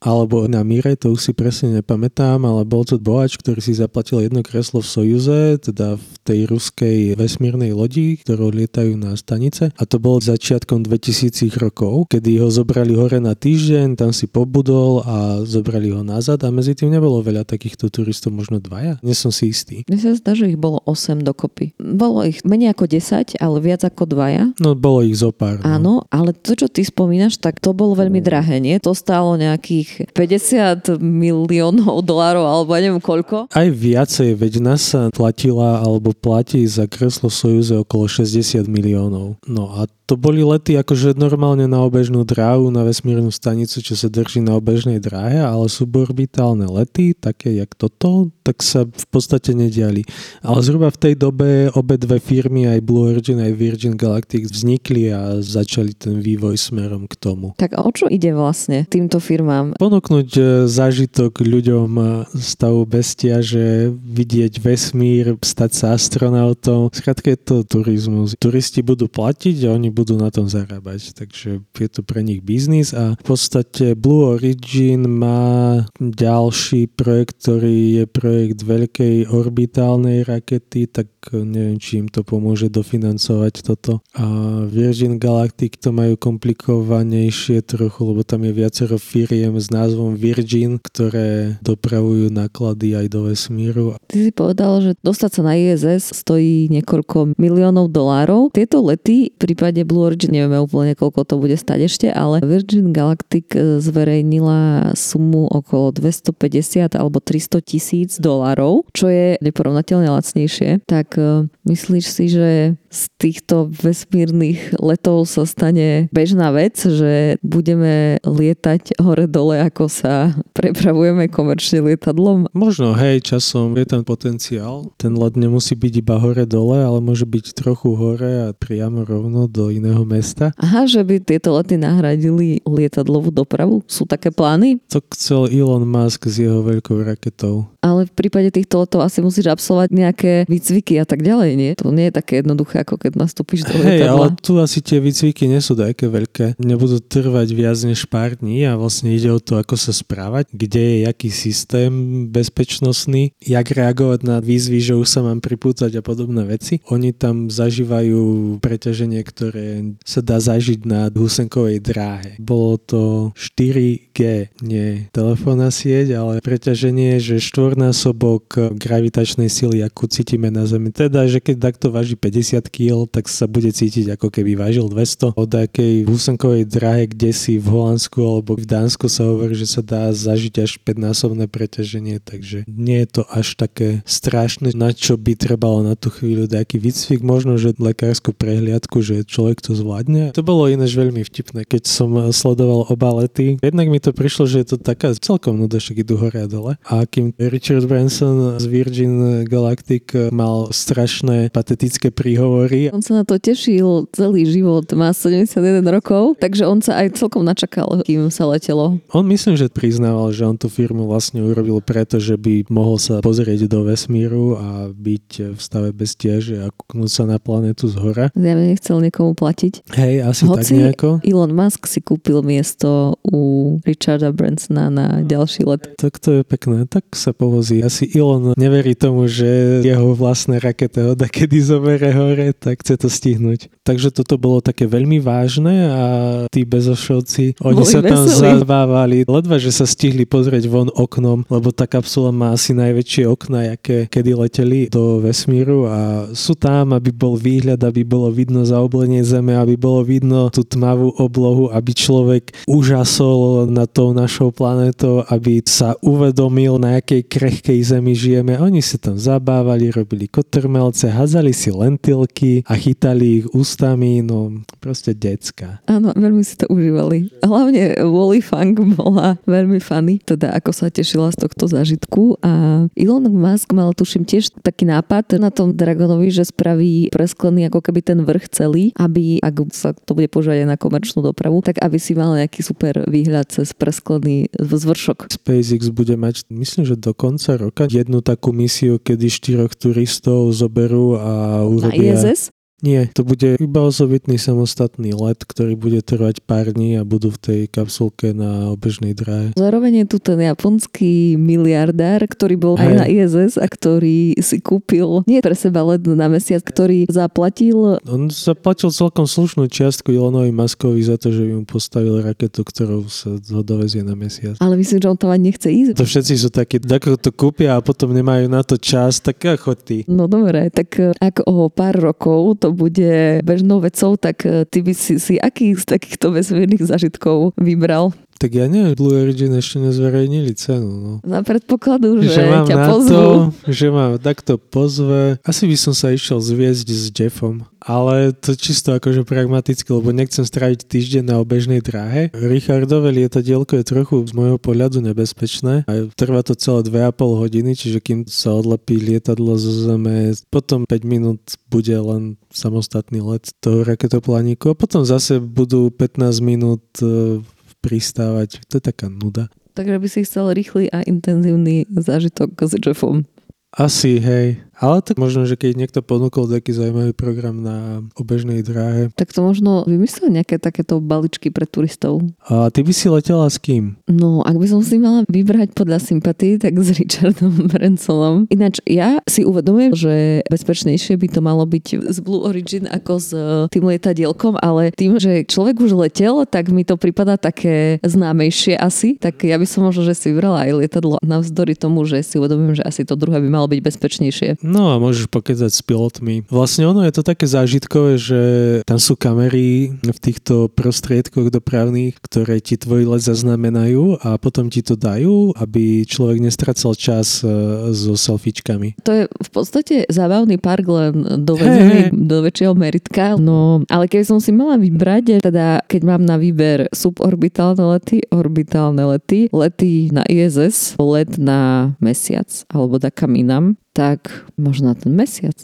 alebo 0.00 0.48
na 0.48 0.64
Mire, 0.64 0.96
to 0.96 1.12
už 1.12 1.20
si 1.20 1.32
presne 1.36 1.76
nepamätám, 1.76 2.40
ale 2.40 2.64
bol 2.64 2.88
to 2.88 2.96
bohač, 2.96 3.36
ktorý 3.36 3.60
si 3.60 3.76
zaplatil 3.76 4.24
jedno 4.24 4.40
kreslo 4.40 4.80
v 4.80 4.88
Sojuze, 4.88 5.60
teda 5.60 6.00
v 6.00 6.14
tej 6.24 6.40
ruskej 6.48 7.20
vesmírnej 7.20 7.76
lodi, 7.76 8.16
ktorou 8.16 8.48
lietajú 8.48 8.96
na 8.96 9.12
stanice. 9.12 9.68
A 9.76 9.84
to 9.84 10.00
bolo 10.00 10.16
začiatkom 10.24 10.88
2000 10.88 11.52
rokov, 11.60 12.08
kedy 12.08 12.40
ho 12.40 12.48
zobrali 12.48 12.96
hore 12.96 13.20
na 13.20 13.36
týždeň, 13.36 14.00
tam 14.00 14.16
si 14.16 14.24
pobudol 14.24 15.04
a 15.04 15.15
zobrali 15.46 15.90
ho 15.92 16.02
nazad 16.06 16.40
a 16.44 16.52
medzi 16.52 16.76
tým 16.76 16.92
nebolo 16.92 17.22
veľa 17.24 17.46
takýchto 17.48 17.88
turistov, 17.90 18.34
možno 18.36 18.60
dvaja. 18.60 19.00
Nie 19.00 19.16
som 19.16 19.32
si 19.32 19.50
istý. 19.50 19.82
Mne 19.88 19.98
sa 20.00 20.12
zdá, 20.14 20.32
že 20.36 20.50
ich 20.52 20.60
bolo 20.60 20.82
8 20.84 21.24
dokopy 21.24 21.76
bolo 21.96 22.26
ich 22.26 22.44
menej 22.44 22.76
ako 22.76 22.84
10, 22.90 23.40
ale 23.40 23.56
viac 23.62 23.82
ako 23.86 24.04
dvaja. 24.04 24.52
No 24.60 24.76
bolo 24.76 25.06
ich 25.06 25.16
zo 25.16 25.32
pár. 25.32 25.62
No. 25.62 25.64
Áno, 25.64 25.94
ale 26.12 26.36
to, 26.36 26.52
čo 26.52 26.66
ty 26.68 26.84
spomínaš, 26.84 27.40
tak 27.40 27.62
to 27.62 27.72
bolo 27.72 27.96
veľmi 27.96 28.20
drahé, 28.20 28.60
nie? 28.60 28.76
To 28.82 28.92
stálo 28.92 29.38
nejakých 29.38 30.12
50 30.12 31.00
miliónov 31.00 32.04
dolárov, 32.04 32.44
alebo 32.44 32.76
ja 32.76 32.84
neviem 32.84 33.02
koľko. 33.02 33.48
Aj 33.50 33.68
viacej, 33.70 34.36
veď 34.36 34.52
nás 34.60 34.92
platila 35.16 35.80
alebo 35.80 36.12
platí 36.12 36.62
za 36.68 36.84
kreslo 36.84 37.32
Sojuze 37.32 37.78
okolo 37.80 38.10
60 38.10 38.68
miliónov. 38.68 39.40
No 39.48 39.72
a 39.72 39.88
to 40.06 40.14
boli 40.14 40.46
lety 40.46 40.78
akože 40.78 41.18
normálne 41.18 41.66
na 41.66 41.82
obežnú 41.82 42.22
dráhu, 42.22 42.70
na 42.70 42.86
vesmírnu 42.86 43.34
stanicu, 43.34 43.82
čo 43.82 43.98
sa 43.98 44.06
drží 44.06 44.38
na 44.38 44.54
obežnej 44.54 45.02
dráhe, 45.06 45.38
ale 45.38 45.70
suborbitálne 45.70 46.66
lety, 46.66 47.14
také 47.14 47.54
jak 47.54 47.70
toto, 47.78 48.34
tak 48.42 48.62
sa 48.62 48.82
v 48.86 49.06
podstate 49.10 49.54
nediali. 49.54 50.02
Ale 50.42 50.62
zhruba 50.62 50.90
v 50.90 50.98
tej 50.98 51.14
dobe 51.14 51.70
obe 51.74 51.94
dve 51.98 52.18
firmy, 52.18 52.66
aj 52.66 52.80
Blue 52.82 53.06
Origin, 53.06 53.38
aj 53.42 53.52
Virgin 53.54 53.94
Galactic 53.94 54.50
vznikli 54.50 55.10
a 55.14 55.38
začali 55.42 55.94
ten 55.94 56.18
vývoj 56.18 56.58
smerom 56.58 57.10
k 57.10 57.14
tomu. 57.18 57.54
Tak 57.58 57.78
o 57.78 57.90
čo 57.94 58.06
ide 58.10 58.34
vlastne 58.34 58.86
týmto 58.86 59.18
firmám? 59.18 59.74
Ponúknuť 59.78 60.28
e, 60.38 60.42
zážitok 60.70 61.42
ľuďom 61.42 61.90
stavu 62.38 62.86
bestia, 62.88 63.44
že 63.44 63.92
vidieť 63.92 64.62
vesmír, 64.62 65.36
stať 65.44 65.70
sa 65.76 65.86
astronautom. 65.92 66.88
Skrátka 66.94 67.34
je 67.34 67.38
to 67.38 67.56
turizmus. 67.66 68.38
Turisti 68.38 68.80
budú 68.80 69.10
platiť 69.10 69.68
a 69.68 69.76
oni 69.76 69.92
budú 69.92 70.16
na 70.16 70.32
tom 70.32 70.48
zarábať. 70.48 71.12
Takže 71.12 71.60
je 71.60 71.88
to 71.90 72.00
pre 72.00 72.24
nich 72.24 72.40
biznis 72.40 72.96
a 72.96 73.18
v 73.18 73.24
podstate 73.26 73.98
Blue 73.98 74.32
Origin 74.32 74.95
má 75.04 75.84
ďalší 76.00 76.88
projekt, 76.96 77.44
ktorý 77.44 78.00
je 78.00 78.04
projekt 78.08 78.64
veľkej 78.64 79.28
orbitálnej 79.28 80.24
rakety, 80.24 80.88
tak 80.88 81.12
neviem, 81.32 81.76
či 81.76 82.00
im 82.00 82.08
to 82.08 82.22
pomôže 82.22 82.72
dofinancovať 82.72 83.54
toto. 83.66 84.00
A 84.16 84.24
Virgin 84.64 85.20
Galactic 85.20 85.76
to 85.76 85.92
majú 85.92 86.16
komplikovanejšie 86.16 87.66
trochu, 87.66 88.00
lebo 88.06 88.22
tam 88.22 88.46
je 88.46 88.52
viacero 88.54 88.96
firiem 88.96 89.58
s 89.58 89.68
názvom 89.68 90.14
Virgin, 90.14 90.78
ktoré 90.78 91.58
dopravujú 91.60 92.30
náklady 92.30 92.94
aj 92.94 93.06
do 93.10 93.20
vesmíru. 93.28 93.98
Ty 94.06 94.16
si 94.16 94.30
povedal, 94.30 94.72
že 94.82 94.90
dostať 95.02 95.30
sa 95.30 95.42
na 95.42 95.52
ISS 95.58 96.14
stojí 96.14 96.70
niekoľko 96.70 97.34
miliónov 97.40 97.90
dolárov. 97.90 98.54
Tieto 98.54 98.82
lety 98.84 99.34
v 99.34 99.38
prípade 99.38 99.82
Blue 99.82 100.06
Origin, 100.06 100.32
nevieme 100.34 100.62
úplne, 100.62 100.94
koľko 100.94 101.26
to 101.26 101.34
bude 101.40 101.56
stať 101.58 101.90
ešte, 101.90 102.06
ale 102.12 102.42
Virgin 102.44 102.94
Galactic 102.94 103.50
e, 103.54 103.82
zverejnila 103.82 104.85
sumu 104.94 105.48
okolo 105.48 105.90
250 105.90 106.94
alebo 106.94 107.18
300 107.18 107.64
tisíc 107.64 108.10
dolárov, 108.20 108.86
čo 108.92 109.08
je 109.10 109.40
neporovnateľne 109.40 110.12
lacnejšie. 110.12 110.84
Tak 110.86 111.16
e, 111.16 111.50
myslíš 111.66 112.04
si, 112.06 112.24
že 112.30 112.48
z 112.96 113.12
týchto 113.20 113.68
vesmírnych 113.68 114.80
letov 114.80 115.28
sa 115.28 115.44
stane 115.44 116.08
bežná 116.08 116.48
vec, 116.48 116.80
že 116.80 117.36
budeme 117.44 118.16
lietať 118.24 118.96
hore-dole, 118.96 119.60
ako 119.60 119.92
sa 119.92 120.32
prepravujeme 120.56 121.28
komerčne 121.28 121.84
lietadlom? 121.84 122.48
Možno, 122.56 122.96
hej, 122.96 123.20
časom 123.20 123.76
je 123.76 123.84
ten 123.84 124.00
potenciál. 124.00 124.88
Ten 124.96 125.12
let 125.12 125.36
nemusí 125.36 125.76
byť 125.76 125.92
iba 126.00 126.16
hore-dole, 126.16 126.80
ale 126.80 127.04
môže 127.04 127.28
byť 127.28 127.52
trochu 127.52 127.92
hore 127.92 128.48
a 128.48 128.56
priamo 128.56 129.04
rovno 129.04 129.44
do 129.44 129.68
iného 129.68 130.00
mesta. 130.08 130.56
Aha, 130.56 130.88
že 130.88 131.04
by 131.04 131.20
tieto 131.20 131.52
lety 131.52 131.76
nahradili 131.76 132.64
lietadlovú 132.64 133.28
dopravu? 133.28 133.84
Sú 133.84 134.08
také 134.08 134.32
plány? 134.32 134.80
To 134.88 135.04
chcel 135.12 135.52
Elon 135.52 135.84
Musk 135.84 136.24
s 136.24 136.40
jeho 136.40 136.64
veľkou 136.64 137.04
raketou. 137.04 137.68
Ale 137.84 138.08
v 138.08 138.12
prípade 138.16 138.48
týchto 138.54 138.80
letov 138.80 139.04
asi 139.04 139.20
musíš 139.20 139.52
absolvovať 139.52 139.90
nejaké 139.92 140.32
výcviky 140.48 140.96
a 140.96 141.04
tak 141.04 141.20
ďalej, 141.20 141.50
nie? 141.54 141.70
To 141.76 141.92
nie 141.92 142.08
je 142.08 142.16
také 142.16 142.40
jednoduché 142.40 142.85
ako 142.86 143.02
keď 143.02 143.18
nastúpiš 143.18 143.66
do 143.66 143.82
ale 143.82 143.98
lietadla. 143.98 144.38
tu 144.38 144.62
asi 144.62 144.78
tie 144.78 145.02
výcviky 145.02 145.50
nie 145.50 145.58
sú 145.58 145.74
také 145.74 146.06
veľké. 146.06 146.54
Nebudú 146.62 147.02
trvať 147.02 147.50
viac 147.50 147.74
než 147.82 148.06
pár 148.06 148.38
dní 148.38 148.62
a 148.62 148.78
vlastne 148.78 149.10
ide 149.10 149.34
o 149.34 149.42
to, 149.42 149.58
ako 149.58 149.74
sa 149.74 149.90
správať, 149.90 150.54
kde 150.54 150.78
je 150.78 150.96
jaký 151.10 151.34
systém 151.34 151.90
bezpečnostný, 152.30 153.34
jak 153.42 153.66
reagovať 153.74 154.22
na 154.22 154.38
výzvy, 154.38 154.78
že 154.78 154.94
už 154.94 155.10
sa 155.10 155.26
mám 155.26 155.42
pripútať 155.42 155.98
a 155.98 156.02
podobné 156.06 156.46
veci. 156.46 156.78
Oni 156.86 157.10
tam 157.10 157.50
zažívajú 157.50 158.62
preťaženie, 158.62 159.18
ktoré 159.26 159.98
sa 160.06 160.22
dá 160.22 160.38
zažiť 160.38 160.86
na 160.86 161.10
husenkovej 161.10 161.82
dráhe. 161.82 162.30
Bolo 162.38 162.78
to 162.78 163.02
4G, 163.34 164.54
nie 164.62 165.10
telefónna 165.10 165.74
sieť, 165.74 166.14
ale 166.14 166.38
preťaženie, 166.38 167.18
že 167.18 167.42
štvornásobok 167.42 168.78
gravitačnej 168.78 169.50
sily, 169.50 169.82
akú 169.82 170.06
cítime 170.06 170.54
na 170.54 170.68
Zemi. 170.68 170.94
Teda, 170.94 171.26
že 171.26 171.42
keď 171.42 171.72
takto 171.72 171.90
váži 171.90 172.14
50 172.14 172.65
kg, 172.68 173.06
tak 173.06 173.30
sa 173.30 173.46
bude 173.46 173.70
cítiť 173.70 174.18
ako 174.18 174.30
keby 174.30 174.58
vážil 174.58 174.86
200. 174.88 175.36
Od 175.36 175.50
akej 175.50 176.06
husenkovej 176.06 176.64
dráhe, 176.66 177.06
kde 177.10 177.30
si 177.30 177.58
v 177.60 177.66
Holandsku 177.70 178.18
alebo 178.20 178.56
v 178.56 178.66
Dánsku 178.66 179.06
sa 179.06 179.28
hovorí, 179.28 179.54
že 179.54 179.68
sa 179.68 179.82
dá 179.84 180.10
zažiť 180.10 180.54
až 180.62 180.72
5-násobné 180.82 181.46
preťaženie, 181.46 182.18
takže 182.22 182.64
nie 182.66 183.04
je 183.04 183.20
to 183.20 183.22
až 183.28 183.54
také 183.56 184.00
strašné, 184.08 184.72
na 184.74 184.90
čo 184.90 185.20
by 185.20 185.38
trebalo 185.38 185.84
na 185.86 185.94
tú 185.94 186.10
chvíľu 186.10 186.48
nejaký 186.48 186.80
výcvik, 186.80 187.20
možno, 187.20 187.60
že 187.60 187.76
lekárskú 187.76 188.32
prehliadku, 188.32 189.04
že 189.04 189.22
človek 189.26 189.60
to 189.60 189.76
zvládne. 189.76 190.32
To 190.32 190.42
bolo 190.42 190.66
ináč 190.66 190.96
veľmi 190.96 191.22
vtipné, 191.22 191.68
keď 191.68 191.86
som 191.86 192.10
sledoval 192.32 192.88
oba 192.88 193.10
lety. 193.22 193.60
Jednak 193.60 193.86
mi 193.92 194.00
to 194.00 194.16
prišlo, 194.16 194.48
že 194.48 194.64
je 194.64 194.68
to 194.74 194.78
taká 194.80 195.12
celkom 195.14 195.60
nuda, 195.60 195.78
však 195.78 196.02
idú 196.02 196.16
hore 196.16 196.40
a 196.42 196.48
dole. 196.48 196.80
A 196.88 197.04
kým 197.04 197.36
Richard 197.36 197.84
Branson 197.84 198.56
z 198.56 198.64
Virgin 198.66 199.44
Galactic 199.44 200.10
mal 200.32 200.72
strašné 200.72 201.52
patetické 201.52 202.08
príhovory. 202.10 202.55
On 202.90 203.04
sa 203.04 203.20
na 203.20 203.24
to 203.28 203.36
tešil 203.36 204.08
celý 204.10 204.48
život, 204.48 204.88
má 204.96 205.12
71 205.12 205.84
rokov, 205.86 206.40
takže 206.40 206.64
on 206.64 206.80
sa 206.80 207.04
aj 207.04 207.20
celkom 207.20 207.44
načakal, 207.44 208.00
kým 208.02 208.32
sa 208.32 208.48
letelo. 208.48 208.98
On 209.12 209.24
myslím, 209.28 209.54
že 209.54 209.68
priznával, 209.68 210.32
že 210.32 210.48
on 210.48 210.56
tú 210.56 210.72
firmu 210.72 211.06
vlastne 211.06 211.44
urobil 211.44 211.78
preto, 211.84 212.16
že 212.16 212.34
by 212.40 212.66
mohol 212.72 212.96
sa 212.96 213.20
pozrieť 213.20 213.68
do 213.68 213.84
vesmíru 213.84 214.56
a 214.56 214.68
byť 214.90 215.54
v 215.54 215.60
stave 215.60 215.92
bez 215.92 216.16
tieže 216.16 216.64
a 216.64 216.72
kúknúť 216.72 217.10
sa 217.12 217.24
na 217.28 217.36
planetu 217.36 217.86
z 217.86 217.96
hora. 218.00 218.26
Zjavne 218.32 218.72
nechcel 218.72 218.96
niekomu 219.04 219.36
platiť. 219.36 219.86
Hej, 219.94 220.14
asi 220.24 220.42
tak 220.48 220.50
Hoci 220.50 220.72
nejako. 220.80 221.08
Elon 221.22 221.52
Musk 221.52 221.86
si 221.86 222.00
kúpil 222.02 222.40
miesto 222.42 223.20
u 223.22 223.76
Richarda 223.84 224.32
Bransona 224.32 224.88
na 224.88 225.06
ďalší 225.20 225.68
let. 225.68 225.84
Tak 226.00 226.18
to 226.18 226.40
je 226.40 226.42
pekné, 226.42 226.88
tak 226.88 227.06
sa 227.12 227.36
povozí. 227.36 227.84
Asi 227.84 228.08
Elon 228.10 228.56
neverí 228.56 228.96
tomu, 228.96 229.28
že 229.28 229.84
jeho 229.84 230.16
vlastné 230.16 230.58
rakete 230.58 231.04
ho 231.04 231.12
kedy 231.26 231.58
zobere 231.60 232.10
tak 232.52 232.84
chce 232.84 232.94
to 233.00 233.08
stihnúť. 233.08 233.72
Takže 233.86 234.10
toto 234.10 234.34
bolo 234.36 234.58
také 234.58 234.82
veľmi 234.82 235.22
vážne 235.22 235.86
a 235.86 236.04
tí 236.50 236.66
bezošovci, 236.66 237.62
oni 237.62 237.82
Boli 237.82 237.86
sa 237.86 238.02
tam 238.02 238.26
veselí. 238.26 238.58
zabávali. 238.60 239.16
Ledva, 239.30 239.56
že 239.62 239.70
sa 239.70 239.86
stihli 239.86 240.26
pozrieť 240.26 240.66
von 240.66 240.90
oknom, 240.90 241.46
lebo 241.46 241.70
tá 241.70 241.86
kapsula 241.86 242.34
má 242.34 242.52
asi 242.52 242.74
najväčšie 242.74 243.24
okna, 243.30 243.78
aké 243.78 244.10
kedy 244.10 244.30
leteli 244.36 244.80
do 244.90 245.22
vesmíru 245.22 245.86
a 245.86 246.26
sú 246.34 246.58
tam, 246.58 246.92
aby 246.92 247.14
bol 247.14 247.38
výhľad, 247.38 247.80
aby 247.86 248.02
bolo 248.02 248.28
vidno 248.34 248.66
zaoblenie 248.66 249.22
Zeme, 249.22 249.54
aby 249.54 249.78
bolo 249.78 250.02
vidno 250.02 250.50
tú 250.50 250.66
tmavú 250.66 251.14
oblohu, 251.16 251.70
aby 251.70 251.94
človek 251.94 252.66
úžasol 252.66 253.70
nad 253.70 253.86
tou 253.88 254.10
našou 254.12 254.50
planetou, 254.52 255.22
aby 255.30 255.62
sa 255.62 255.96
uvedomil, 256.04 256.76
na 256.76 257.00
akej 257.00 257.24
krehkej 257.24 257.80
Zemi 257.86 258.12
žijeme. 258.12 258.58
Oni 258.60 258.84
si 258.84 259.00
tam 259.00 259.16
zabávali, 259.16 259.94
robili 259.94 260.26
kotrmelce, 260.28 261.08
hazali 261.08 261.54
si 261.54 261.72
lentilky 261.72 262.35
a 262.68 262.72
chytali 262.76 263.42
ich 263.42 263.46
ústami, 263.56 264.20
no 264.20 264.62
proste 264.78 265.16
decka. 265.16 265.80
Áno, 265.88 266.12
veľmi 266.12 266.44
si 266.44 266.60
to 266.60 266.68
užívali. 266.68 267.32
Hlavne 267.40 268.04
Wally 268.04 268.40
Funk 268.44 268.76
bola 268.94 269.40
veľmi 269.48 269.80
funny, 269.80 270.20
teda 270.20 270.52
ako 270.52 270.70
sa 270.76 270.92
tešila 270.92 271.32
z 271.32 271.48
tohto 271.48 271.64
zážitku 271.66 272.36
a 272.44 272.84
Elon 272.92 273.32
Musk 273.32 273.72
mal 273.72 273.96
tuším 273.96 274.28
tiež 274.28 274.52
taký 274.60 274.84
nápad 274.84 275.40
na 275.40 275.48
tom 275.48 275.72
Dragonovi, 275.72 276.28
že 276.28 276.44
spraví 276.44 277.08
presklený 277.08 277.72
ako 277.72 277.80
keby 277.80 278.00
ten 278.04 278.18
vrch 278.20 278.52
celý, 278.52 278.92
aby 279.00 279.40
ak 279.40 279.54
sa 279.72 279.96
to 279.96 280.12
bude 280.12 280.28
používať 280.28 280.66
aj 280.66 280.68
na 280.68 280.78
komerčnú 280.78 281.24
dopravu, 281.24 281.64
tak 281.64 281.80
aby 281.80 281.96
si 281.96 282.12
mal 282.12 282.36
nejaký 282.36 282.60
super 282.60 283.08
výhľad 283.08 283.48
cez 283.48 283.72
presklený 283.72 284.52
zvršok. 284.52 285.32
SpaceX 285.32 285.88
bude 285.88 286.14
mať, 286.20 286.44
myslím, 286.52 286.84
že 286.84 287.00
do 287.00 287.16
konca 287.16 287.56
roka 287.56 287.88
jednu 287.88 288.20
takú 288.20 288.52
misiu, 288.52 289.00
kedy 289.00 289.26
štyroch 289.32 289.72
turistov 289.72 290.52
zoberú 290.52 291.16
a 291.16 291.64
urobia... 291.64 292.25
ISS? 292.26 292.55
Nie, 292.84 293.08
to 293.08 293.24
bude 293.24 293.56
iba 293.56 293.80
osobitný 293.80 294.36
samostatný 294.36 295.16
let, 295.16 295.48
ktorý 295.48 295.80
bude 295.80 296.04
trvať 296.04 296.44
pár 296.44 296.76
dní 296.76 297.00
a 297.00 297.08
budú 297.08 297.32
v 297.32 297.40
tej 297.40 297.60
kapsulke 297.72 298.36
na 298.36 298.76
obežnej 298.76 299.16
dráhe. 299.16 299.56
Zároveň 299.56 300.04
je 300.04 300.06
tu 300.12 300.18
ten 300.20 300.36
japonský 300.44 301.40
miliardár, 301.40 302.28
ktorý 302.28 302.54
bol 302.60 302.74
aj 302.76 302.92
na 302.92 303.06
ISS 303.08 303.56
a 303.56 303.64
ktorý 303.64 304.36
si 304.44 304.60
kúpil 304.60 305.24
nie 305.24 305.40
pre 305.40 305.56
seba 305.56 305.80
let 305.88 306.04
na 306.04 306.28
mesiac, 306.28 306.60
ktorý 306.60 307.08
zaplatil 307.08 307.96
On 308.04 308.28
zaplatil 308.28 308.92
celkom 308.92 309.24
slušnú 309.24 309.72
čiastku 309.72 310.12
Elonovi 310.12 310.52
Muskovi 310.52 311.00
za 311.00 311.16
to, 311.16 311.32
že 311.32 311.48
by 311.48 311.52
mu 311.56 311.64
postavil 311.64 312.20
raketu, 312.20 312.60
ktorou 312.60 313.08
sa 313.08 313.32
ho 313.40 313.62
dovezie 313.64 314.04
na 314.04 314.12
mesiac. 314.12 314.60
ale 314.60 314.76
myslím, 314.76 315.00
že 315.00 315.08
on 315.08 315.16
tam 315.16 315.32
ani 315.32 315.48
nechce 315.48 315.72
ísť. 315.72 315.96
To 315.96 316.04
všetci 316.04 316.34
sú 316.36 316.48
takí, 316.52 316.76
ako 316.76 317.16
to 317.16 317.32
kúpia 317.32 317.80
a 317.80 317.80
potom 317.80 318.12
nemajú 318.12 318.52
na 318.52 318.60
to 318.60 318.76
čas, 318.76 319.24
tak 319.24 319.40
choď 319.40 319.78
ty. 319.80 319.98
No 320.12 320.28
dobre, 320.28 320.68
tak 320.68 320.92
e, 321.00 321.16
ak 321.16 321.48
o 321.48 321.72
pár 321.72 321.96
rokov 321.96 322.60
to 322.66 322.74
bude 322.74 323.46
bežnou 323.46 323.78
vecou, 323.78 324.18
tak 324.18 324.42
e, 324.42 324.66
ty 324.66 324.82
by 324.82 324.90
si, 324.90 325.22
si 325.22 325.38
aký 325.38 325.78
z 325.78 325.86
takýchto 325.86 326.34
vesmírnych 326.34 326.82
zažitkov 326.82 327.54
vybral? 327.54 328.10
Tak 328.36 328.50
ja 328.52 328.66
neviem, 328.66 328.98
Blue 328.98 329.14
Origin 329.14 329.54
ešte 329.54 329.80
nezverejnili 329.80 330.52
cenu. 330.58 330.90
No. 330.98 331.12
Na 331.22 331.46
predpokladu, 331.46 332.20
že, 332.20 332.36
že 332.36 332.42
mám 332.50 332.66
ťa 332.66 332.76
pozvú. 332.90 333.14
to, 333.14 333.24
že 333.70 333.86
mám 333.88 334.12
takto 334.18 334.58
pozve. 334.58 335.38
Asi 335.46 335.64
by 335.70 335.76
som 335.78 335.94
sa 335.94 336.10
išiel 336.12 336.42
zviezť 336.42 336.86
s 336.90 337.04
Jeffom, 337.14 337.64
ale 337.86 338.34
to 338.34 338.58
čisto 338.58 338.98
akože 338.98 339.22
pragmaticky, 339.22 339.86
lebo 339.94 340.10
nechcem 340.10 340.42
stráviť 340.42 340.90
týždeň 340.90 341.22
na 341.30 341.36
obežnej 341.38 341.78
dráhe. 341.78 342.34
Richardové 342.34 343.14
lietadielko 343.14 343.78
je 343.78 343.84
trochu 343.86 344.26
z 344.26 344.34
môjho 344.34 344.58
pohľadu 344.58 344.98
nebezpečné 345.06 345.86
a 345.86 345.92
trvá 346.18 346.42
to 346.42 346.58
celé 346.58 346.82
2,5 346.82 347.42
hodiny, 347.46 347.70
čiže 347.78 348.02
kým 348.02 348.26
sa 348.26 348.58
odlepí 348.58 348.98
lietadlo 348.98 349.54
zo 349.54 349.70
zeme, 349.70 350.34
potom 350.50 350.82
5 350.82 351.06
minút 351.06 351.40
bude 351.70 351.94
len 351.94 352.34
samostatný 352.50 353.22
let 353.22 353.54
toho 353.62 353.86
raketoplaníku 353.86 354.74
a 354.74 354.78
potom 354.78 355.06
zase 355.06 355.38
budú 355.38 355.94
15 355.94 356.42
minút 356.42 356.82
e, 356.98 357.38
pristávať. 357.78 358.66
To 358.66 358.82
je 358.82 358.82
taká 358.82 359.06
nuda. 359.06 359.46
Takže 359.78 359.96
by 360.02 360.08
si 360.10 360.26
chcel 360.26 360.50
rýchly 360.56 360.90
a 360.90 361.06
intenzívny 361.06 361.86
zážitok 361.92 362.56
s 362.64 362.74
Jeffom. 362.80 363.28
Asi, 363.76 364.16
hej. 364.16 364.65
Ale 364.76 365.00
tak 365.00 365.16
možno, 365.16 365.48
že 365.48 365.56
keď 365.56 365.72
niekto 365.72 366.00
ponúkol 366.04 366.48
taký 366.48 366.76
zaujímavý 366.76 367.16
program 367.16 367.64
na 367.64 368.04
obežnej 368.12 368.60
dráhe. 368.60 369.08
Tak 369.16 369.32
to 369.32 369.40
možno 369.40 369.88
vymyslel 369.88 370.28
nejaké 370.28 370.60
takéto 370.60 371.00
baličky 371.00 371.48
pre 371.48 371.64
turistov. 371.64 372.20
A 372.44 372.68
ty 372.68 372.84
by 372.84 372.92
si 372.92 373.08
letela 373.08 373.48
s 373.48 373.56
kým? 373.56 373.96
No, 374.04 374.44
ak 374.44 374.56
by 374.60 374.66
som 374.68 374.80
si 374.84 375.00
mala 375.00 375.24
vybrať 375.32 375.72
podľa 375.72 375.96
sympatí, 375.96 376.60
tak 376.60 376.76
s 376.76 376.92
Richardom 376.92 377.56
Bransonom. 377.72 378.44
Ináč, 378.52 378.84
ja 378.84 379.24
si 379.24 379.48
uvedomujem, 379.48 379.96
že 379.96 380.14
bezpečnejšie 380.52 381.16
by 381.16 381.28
to 381.32 381.40
malo 381.40 381.64
byť 381.64 382.12
z 382.12 382.18
Blue 382.20 382.44
Origin 382.44 382.84
ako 382.84 383.12
s 383.16 383.32
e, 383.32 383.72
tým 383.72 383.88
lietadielkom, 383.88 384.60
ale 384.60 384.92
tým, 384.92 385.16
že 385.16 385.48
človek 385.48 385.80
už 385.80 385.96
letel, 385.96 386.44
tak 386.44 386.68
mi 386.68 386.84
to 386.84 387.00
prípada 387.00 387.40
také 387.40 387.96
známejšie 388.04 388.76
asi. 388.76 389.16
Tak 389.16 389.40
ja 389.40 389.56
by 389.56 389.64
som 389.64 389.88
možno, 389.88 390.04
že 390.04 390.12
si 390.12 390.36
vybrala 390.36 390.68
aj 390.68 390.84
lietadlo 390.84 391.16
navzdory 391.24 391.72
tomu, 391.72 392.04
že 392.04 392.20
si 392.20 392.36
uvedomujem, 392.36 392.84
že 392.84 392.84
asi 392.84 393.08
to 393.08 393.16
druhé 393.16 393.40
by 393.40 393.48
malo 393.48 393.66
byť 393.72 393.80
bezpečnejšie. 393.80 394.65
No 394.66 394.90
a 394.90 394.98
môžeš 394.98 395.30
pokezať 395.30 395.70
s 395.70 395.82
pilotmi. 395.86 396.42
Vlastne 396.50 396.90
ono 396.90 397.06
je 397.06 397.14
to 397.14 397.22
také 397.22 397.46
zážitkové, 397.46 398.18
že 398.18 398.40
tam 398.82 398.98
sú 398.98 399.14
kamery 399.14 399.94
v 400.02 400.18
týchto 400.18 400.66
prostriedkoch 400.74 401.54
dopravných, 401.54 402.18
ktoré 402.18 402.58
ti 402.58 402.74
tvoj 402.74 403.16
let 403.16 403.22
zaznamenajú 403.22 404.18
a 404.26 404.34
potom 404.42 404.66
ti 404.66 404.82
to 404.82 404.98
dajú, 404.98 405.54
aby 405.54 406.02
človek 406.02 406.42
nestracal 406.42 406.98
čas 406.98 407.40
e, 407.40 407.48
so 407.94 408.18
selfiečkami. 408.18 408.98
To 409.06 409.12
je 409.14 409.22
v 409.30 409.50
podstate 409.54 410.10
zábavný 410.10 410.58
park 410.58 410.84
len 410.90 411.46
dovezený 411.46 412.10
Hej. 412.10 412.18
do 412.26 412.36
väčšieho 412.42 412.74
meritka. 412.74 413.38
No, 413.38 413.86
ale 413.86 414.10
keby 414.10 414.24
som 414.26 414.38
si 414.42 414.50
mala 414.50 414.74
vybrať, 414.82 415.46
teda 415.46 415.86
keď 415.86 416.00
mám 416.02 416.22
na 416.26 416.36
výber 416.40 416.90
suborbitálne 416.90 417.80
lety, 417.86 418.26
orbitálne 418.34 419.06
lety, 419.06 419.46
lety 419.54 420.10
na 420.10 420.26
ISS, 420.26 420.98
let 420.98 421.38
na 421.38 421.92
mesiac 422.02 422.48
alebo 422.72 422.98
da 422.98 423.14
kam 423.14 423.38
inam, 423.38 423.78
tak 423.96 424.44
možno 424.60 424.92
na 424.92 424.94
ten 424.94 425.16
mesiac. 425.16 425.56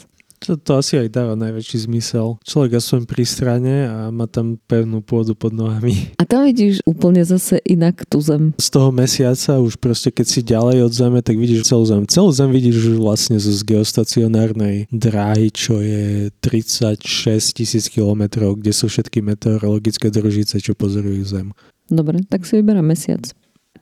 To, 0.42 0.59
to 0.59 0.75
asi 0.75 0.99
aj 0.99 1.14
dáva 1.14 1.38
najväčší 1.38 1.87
zmysel. 1.87 2.35
Človek 2.42 2.83
aspoň 2.83 3.07
pri 3.07 3.23
strane 3.23 3.75
a 3.87 4.11
má 4.11 4.27
tam 4.27 4.59
pevnú 4.66 4.99
pôdu 4.99 5.38
pod 5.38 5.55
nohami. 5.55 6.11
A 6.23 6.27
tam 6.27 6.42
vidíš 6.42 6.83
úplne 6.83 7.23
zase 7.23 7.62
inak 7.62 8.03
tú 8.11 8.18
zem. 8.18 8.51
Z 8.59 8.75
toho 8.75 8.90
mesiaca 8.90 9.62
už 9.62 9.79
proste 9.79 10.11
keď 10.11 10.27
si 10.27 10.40
ďalej 10.42 10.83
od 10.83 10.92
Zeme, 10.92 11.21
tak 11.23 11.38
vidíš 11.38 11.71
celú 11.71 11.87
Zem. 11.87 12.03
Celú 12.11 12.35
Zem 12.35 12.51
vidíš 12.51 12.90
už 12.90 12.97
vlastne 12.99 13.38
zo 13.38 13.55
geostacionárnej 13.62 14.90
dráhy, 14.90 15.55
čo 15.55 15.79
je 15.79 16.35
36 16.42 17.07
tisíc 17.55 17.87
kilometrov, 17.87 18.59
kde 18.59 18.75
sú 18.75 18.90
všetky 18.90 19.23
meteorologické 19.23 20.11
družice, 20.11 20.59
čo 20.59 20.75
pozorujú 20.75 21.23
Zem. 21.23 21.55
Dobre, 21.87 22.18
tak 22.27 22.51
si 22.51 22.59
vyberám 22.59 22.90
mesiac. 22.90 23.31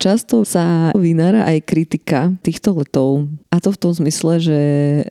Často 0.00 0.48
sa 0.48 0.96
vynára 0.96 1.44
aj 1.44 1.68
kritika 1.68 2.32
týchto 2.40 2.72
letov. 2.72 3.28
A 3.52 3.60
to 3.60 3.68
v 3.68 3.80
tom 3.84 3.92
zmysle, 3.92 4.40
že 4.40 4.60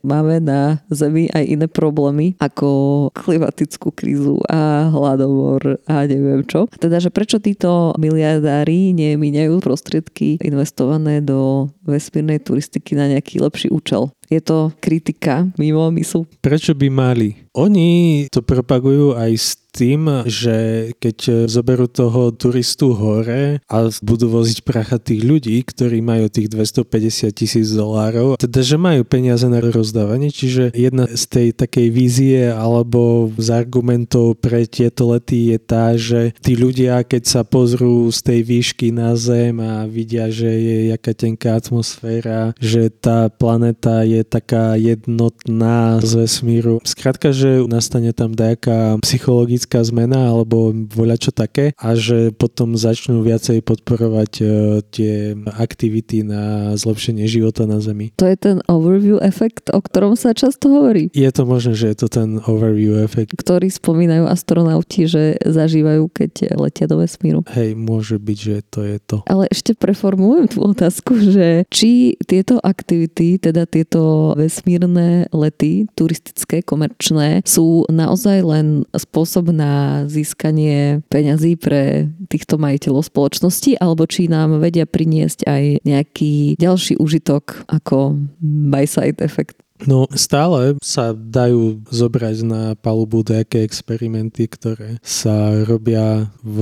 máme 0.02 0.42
na 0.42 0.82
Zemi 0.90 1.30
aj 1.30 1.46
iné 1.46 1.70
problémy, 1.70 2.34
ako 2.42 3.06
klimatickú 3.14 3.94
krízu 3.94 4.42
a 4.50 4.90
hladovor 4.90 5.78
a 5.86 6.10
neviem 6.10 6.42
čo. 6.42 6.66
Teda, 6.74 6.98
že 6.98 7.14
prečo 7.14 7.38
títo 7.38 7.94
miliardári 8.02 8.90
nemíňajú 8.90 9.62
prostriedky 9.62 10.42
investované 10.42 11.22
do 11.22 11.70
vesmírnej 11.86 12.42
turistiky 12.42 12.98
na 12.98 13.14
nejaký 13.14 13.38
lepší 13.38 13.70
účel. 13.70 14.10
Je 14.26 14.42
to 14.42 14.74
kritika 14.82 15.46
mimo 15.54 15.86
myslu. 15.94 16.26
Prečo 16.42 16.74
by 16.74 16.90
mali? 16.90 17.38
Oni 17.54 18.26
to 18.26 18.42
propagujú 18.42 19.14
aj 19.14 19.32
s 19.38 19.59
tým, 19.70 20.26
že 20.26 20.90
keď 20.98 21.46
zoberú 21.46 21.86
toho 21.86 22.34
turistu 22.34 22.92
hore 22.94 23.62
a 23.66 23.76
budú 24.02 24.30
voziť 24.30 24.66
pracha 24.66 24.98
tých 24.98 25.22
ľudí, 25.22 25.62
ktorí 25.62 26.02
majú 26.02 26.26
tých 26.26 26.50
250 26.50 27.30
tisíc 27.30 27.68
dolárov, 27.72 28.36
teda 28.36 28.60
že 28.60 28.76
majú 28.76 29.06
peniaze 29.06 29.46
na 29.46 29.62
rozdávanie, 29.62 30.34
čiže 30.34 30.74
jedna 30.74 31.06
z 31.06 31.24
tej 31.30 31.48
takej 31.54 31.88
vízie 31.92 32.40
alebo 32.50 33.30
z 33.38 33.48
argumentov 33.54 34.40
pre 34.42 34.66
tieto 34.66 35.14
lety 35.14 35.54
je 35.54 35.58
tá, 35.60 35.94
že 35.94 36.34
tí 36.42 36.58
ľudia, 36.58 37.06
keď 37.06 37.22
sa 37.28 37.42
pozrú 37.46 38.10
z 38.10 38.18
tej 38.24 38.40
výšky 38.42 38.88
na 38.90 39.14
Zem 39.14 39.60
a 39.60 39.84
vidia, 39.86 40.32
že 40.32 40.48
je 40.48 40.76
jaká 40.90 41.12
tenká 41.14 41.60
atmosféra, 41.60 42.56
že 42.56 42.88
tá 42.88 43.28
planeta 43.28 44.02
je 44.02 44.24
taká 44.24 44.74
jednotná 44.80 46.00
z 46.00 46.24
vesmíru. 46.24 46.80
Skrátka, 46.82 47.30
že 47.30 47.62
nastane 47.68 48.10
tam 48.16 48.32
nejaká 48.32 48.96
psychologická 49.04 49.59
zmena 49.68 50.32
alebo 50.32 50.72
voľa 50.72 51.16
čo 51.16 51.30
také 51.34 51.72
a 51.76 51.96
že 51.98 52.30
potom 52.32 52.78
začnú 52.78 53.20
viacej 53.24 53.64
podporovať 53.64 54.32
uh, 54.40 54.48
tie 54.88 55.34
aktivity 55.58 56.22
na 56.24 56.74
zlepšenie 56.76 57.26
života 57.26 57.66
na 57.66 57.82
Zemi. 57.82 58.12
To 58.16 58.28
je 58.28 58.36
ten 58.36 58.56
overview 58.70 59.18
efekt, 59.20 59.68
o 59.72 59.80
ktorom 59.80 60.14
sa 60.14 60.36
často 60.36 60.70
hovorí. 60.70 61.08
Je 61.12 61.30
to 61.32 61.42
možné, 61.44 61.72
že 61.74 61.92
je 61.92 61.96
to 62.06 62.08
ten 62.08 62.38
overview 62.44 63.02
efekt. 63.02 63.34
Ktorý 63.34 63.68
spomínajú 63.68 64.28
astronauti, 64.28 65.10
že 65.10 65.36
zažívajú, 65.42 66.06
keď 66.12 66.56
letia 66.56 66.86
do 66.86 67.02
vesmíru. 67.02 67.40
Hej, 67.50 67.74
môže 67.74 68.16
byť, 68.20 68.38
že 68.38 68.56
to 68.70 68.80
je 68.86 68.96
to. 69.02 69.16
Ale 69.26 69.50
ešte 69.50 69.74
preformulujem 69.74 70.46
tú 70.52 70.58
otázku, 70.64 71.18
že 71.18 71.66
či 71.72 72.14
tieto 72.24 72.60
aktivity, 72.62 73.40
teda 73.40 73.66
tieto 73.66 74.32
vesmírne 74.38 75.26
lety, 75.34 75.90
turistické, 75.98 76.62
komerčné, 76.62 77.42
sú 77.42 77.84
naozaj 77.90 78.38
len 78.44 78.66
spôsob 78.94 79.49
na 79.54 80.04
získanie 80.06 81.04
peňazí 81.12 81.54
pre 81.60 82.10
týchto 82.26 82.58
majiteľov 82.58 83.06
spoločnosti, 83.06 83.78
alebo 83.78 84.06
či 84.08 84.26
nám 84.26 84.58
vedia 84.58 84.88
priniesť 84.88 85.46
aj 85.46 85.64
nejaký 85.86 86.56
ďalší 86.58 86.98
užitok 86.98 87.66
ako 87.68 88.18
by 88.40 88.84
side 88.86 89.22
effect. 89.22 89.58
No 89.88 90.04
stále 90.12 90.76
sa 90.84 91.16
dajú 91.16 91.80
zobrať 91.88 92.36
na 92.44 92.62
palubu 92.76 93.24
nejaké 93.24 93.64
experimenty, 93.64 94.44
ktoré 94.44 95.00
sa 95.00 95.64
robia 95.64 96.28
v 96.44 96.58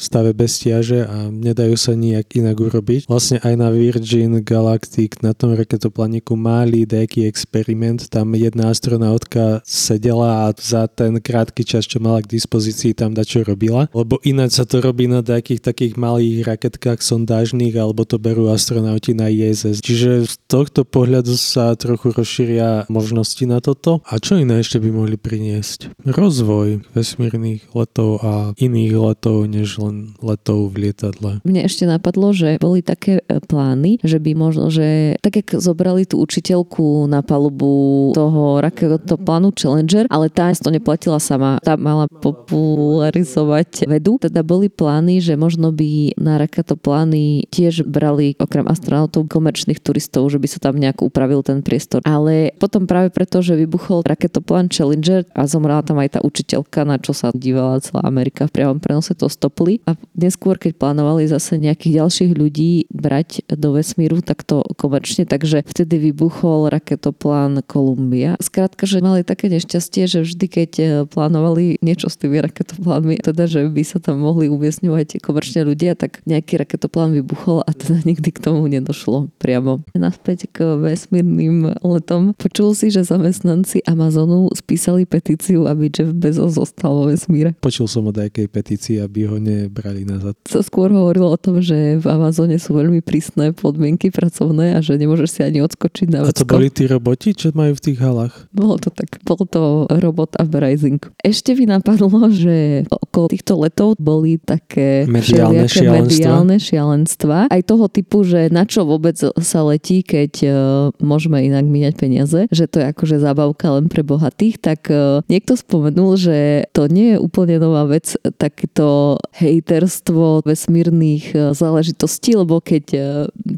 stave 0.00 0.32
bez 0.32 0.56
stiaže 0.60 1.04
a 1.04 1.28
nedajú 1.28 1.74
sa 1.76 1.92
nijak 1.92 2.38
inak 2.38 2.56
urobiť. 2.56 3.10
Vlastne 3.10 3.42
aj 3.42 3.54
na 3.58 3.68
Virgin 3.68 4.40
Galactic 4.40 5.20
na 5.20 5.36
tom 5.36 5.52
raketoplániku 5.52 6.38
mali 6.38 6.88
nejaký 6.88 7.26
experiment, 7.28 8.06
tam 8.08 8.32
jedna 8.38 8.70
astronautka 8.70 9.60
sedela 9.66 10.48
a 10.48 10.54
za 10.56 10.86
ten 10.88 11.18
krátky 11.18 11.66
čas, 11.66 11.84
čo 11.84 12.00
mala 12.00 12.22
k 12.22 12.32
dispozícii, 12.32 12.94
tam 12.96 13.12
dačo 13.12 13.42
robila. 13.44 13.90
Lebo 13.92 14.22
ináč 14.22 14.62
sa 14.62 14.64
to 14.64 14.80
robí 14.80 15.10
na 15.10 15.20
nejakých 15.20 15.60
takých 15.60 15.94
malých 15.98 16.46
raketkách 16.46 17.02
sondážnych 17.02 17.74
alebo 17.76 18.06
to 18.06 18.16
berú 18.16 18.48
astronauti 18.48 19.12
na 19.12 19.28
ISS. 19.28 19.82
Čiže 19.82 20.10
z 20.24 20.34
tohto 20.46 20.86
pohľadu 20.86 21.34
sa 21.36 21.74
trochu 21.74 22.14
rozšíri 22.14 22.53
šíria 22.54 22.86
možnosti 22.86 23.42
na 23.46 23.58
toto. 23.58 23.98
A 24.06 24.22
čo 24.22 24.38
iné 24.38 24.62
ešte 24.62 24.78
by 24.78 24.90
mohli 24.94 25.16
priniesť? 25.18 26.06
Rozvoj 26.06 26.86
vesmírnych 26.94 27.74
letov 27.74 28.22
a 28.22 28.54
iných 28.54 28.94
letov, 28.94 29.50
než 29.50 29.82
len 29.82 30.14
letov 30.22 30.70
v 30.70 30.88
lietadle. 30.88 31.42
Mne 31.42 31.66
ešte 31.66 31.90
napadlo, 31.90 32.30
že 32.30 32.62
boli 32.62 32.80
také 32.86 33.18
e, 33.26 33.42
plány, 33.42 33.98
že 34.06 34.22
by 34.22 34.38
možno, 34.38 34.70
že 34.70 35.18
tak 35.18 35.42
jak 35.42 35.58
zobrali 35.58 36.06
tú 36.06 36.22
učiteľku 36.22 37.10
na 37.10 37.26
palubu 37.26 38.14
toho 38.14 38.62
raketoplánu 38.62 39.50
Challenger, 39.58 40.06
ale 40.06 40.30
tá 40.30 40.54
to 40.54 40.70
neplatila 40.70 41.18
sama. 41.18 41.58
Tá 41.64 41.74
mala 41.74 42.06
popularizovať 42.06 43.90
vedu. 43.90 44.22
Teda 44.22 44.46
boli 44.46 44.70
plány, 44.70 45.18
že 45.18 45.34
možno 45.34 45.74
by 45.74 46.14
na 46.14 46.38
raketoplány 46.38 47.50
tiež 47.50 47.82
brali 47.88 48.38
okrem 48.38 48.68
astronautov 48.70 49.26
komerčných 49.26 49.82
turistov, 49.82 50.30
že 50.30 50.38
by 50.38 50.46
sa 50.46 50.62
tam 50.62 50.78
nejak 50.78 51.02
upravil 51.02 51.42
ten 51.42 51.64
priestor. 51.64 52.04
Ale 52.04 52.43
potom 52.58 52.84
práve 52.84 53.08
preto, 53.14 53.40
že 53.40 53.56
vybuchol 53.56 54.04
raketoplán 54.04 54.68
Challenger 54.68 55.24
a 55.32 55.48
zomrela 55.48 55.80
tam 55.80 56.02
aj 56.02 56.18
tá 56.18 56.20
učiteľka, 56.20 56.84
na 56.84 57.00
čo 57.00 57.16
sa 57.16 57.32
dívala 57.32 57.80
celá 57.80 58.04
Amerika 58.04 58.44
v 58.50 58.60
priamom 58.60 58.82
prenose, 58.82 59.16
to 59.16 59.30
stopli. 59.30 59.80
A 59.88 59.96
neskôr, 60.18 60.60
keď 60.60 60.76
plánovali 60.76 61.24
zase 61.30 61.56
nejakých 61.56 62.04
ďalších 62.04 62.32
ľudí 62.34 62.90
brať 62.90 63.46
do 63.48 63.78
vesmíru, 63.78 64.20
tak 64.20 64.42
to 64.42 64.66
komerčne, 64.76 65.24
takže 65.24 65.64
vtedy 65.64 66.10
vybuchol 66.10 66.68
raketoplán 66.68 67.62
Columbia. 67.64 68.34
Skrátka, 68.42 68.84
že 68.84 69.00
mali 69.00 69.22
také 69.22 69.48
nešťastie, 69.48 70.10
že 70.10 70.26
vždy, 70.26 70.46
keď 70.50 70.70
e, 70.76 70.84
plánovali 71.06 71.78
niečo 71.80 72.10
s 72.10 72.18
tými 72.18 72.42
raketoplánmi, 72.42 73.22
teda, 73.22 73.46
že 73.46 73.70
by 73.70 73.82
sa 73.86 74.02
tam 74.02 74.20
mohli 74.20 74.50
umiestňovať 74.50 75.22
komerčne 75.22 75.62
ľudia, 75.62 75.94
tak 75.94 76.20
nejaký 76.26 76.58
raketoplán 76.58 77.14
vybuchol 77.14 77.62
a 77.62 77.70
teda 77.70 78.02
nikdy 78.10 78.34
k 78.34 78.42
tomu 78.42 78.66
nedošlo 78.66 79.30
priamo. 79.38 79.86
Naspäť 79.94 80.50
k 80.50 80.76
vesmírnym 80.76 81.78
letom 81.80 82.33
Počul 82.34 82.74
si, 82.74 82.90
že 82.90 83.06
zamestnanci 83.06 83.86
Amazonu 83.86 84.50
spísali 84.52 85.06
petíciu, 85.06 85.70
aby 85.70 85.86
Jeff 85.86 86.10
Bezos 86.10 86.58
zostal 86.58 86.90
vo 86.90 87.04
vesmíre? 87.06 87.54
Počul 87.62 87.86
som 87.86 88.10
o 88.10 88.12
nejakej 88.12 88.50
petícii, 88.50 88.96
aby 88.98 89.30
ho 89.30 89.38
nebrali 89.38 90.02
nazad. 90.02 90.34
Sa 90.50 90.60
skôr 90.60 90.90
hovorilo 90.90 91.30
o 91.30 91.38
tom, 91.38 91.62
že 91.62 92.02
v 92.02 92.06
Amazone 92.10 92.58
sú 92.58 92.74
veľmi 92.74 93.00
prísne 93.06 93.54
podmienky 93.54 94.10
pracovné 94.10 94.74
a 94.74 94.82
že 94.82 94.98
nemôžeš 94.98 95.28
si 95.30 95.40
ani 95.46 95.62
odskočiť 95.62 96.06
na. 96.10 96.26
A 96.26 96.34
to 96.34 96.48
boli 96.48 96.68
tí 96.74 96.90
roboti, 96.90 97.38
čo 97.38 97.54
majú 97.54 97.78
v 97.78 97.82
tých 97.82 97.98
halách? 98.02 98.34
Bolo 98.50 98.82
to 98.82 98.90
tak. 98.90 99.22
Bol 99.22 99.38
to 99.46 99.86
robot 100.02 100.34
uprising. 100.40 100.98
Ešte 101.22 101.54
by 101.54 101.78
napadlo, 101.78 102.10
že 102.34 102.86
okolo 102.90 103.30
týchto 103.30 103.54
letov 103.62 103.94
boli 104.02 104.42
také 104.42 105.06
mediálne 105.06 105.70
šialenstva. 105.70 106.10
mediálne 106.10 106.56
šialenstva. 106.58 107.38
Aj 107.50 107.62
toho 107.62 107.86
typu, 107.86 108.26
že 108.26 108.50
na 108.50 108.66
čo 108.66 108.82
vôbec 108.82 109.14
sa 109.22 109.60
letí, 109.62 110.02
keď 110.02 110.32
uh, 110.44 110.54
môžeme 110.98 111.38
inak 111.46 111.66
míňať 111.66 111.94
peniaze 111.94 112.13
peniaze, 112.14 112.46
že 112.54 112.70
to 112.70 112.78
je 112.78 112.86
akože 112.94 113.18
zábavka 113.18 113.74
len 113.74 113.90
pre 113.90 114.06
bohatých, 114.06 114.62
tak 114.62 114.86
e, 114.86 115.26
niekto 115.26 115.58
spomenul, 115.58 116.14
že 116.14 116.70
to 116.70 116.86
nie 116.86 117.18
je 117.18 117.18
úplne 117.18 117.58
nová 117.58 117.90
vec, 117.90 118.14
takéto 118.38 119.18
hejterstvo 119.34 120.46
vesmírnych 120.46 121.34
e, 121.34 121.50
záležitostí, 121.58 122.38
lebo 122.38 122.62
keď 122.62 122.84
e, 122.94 123.00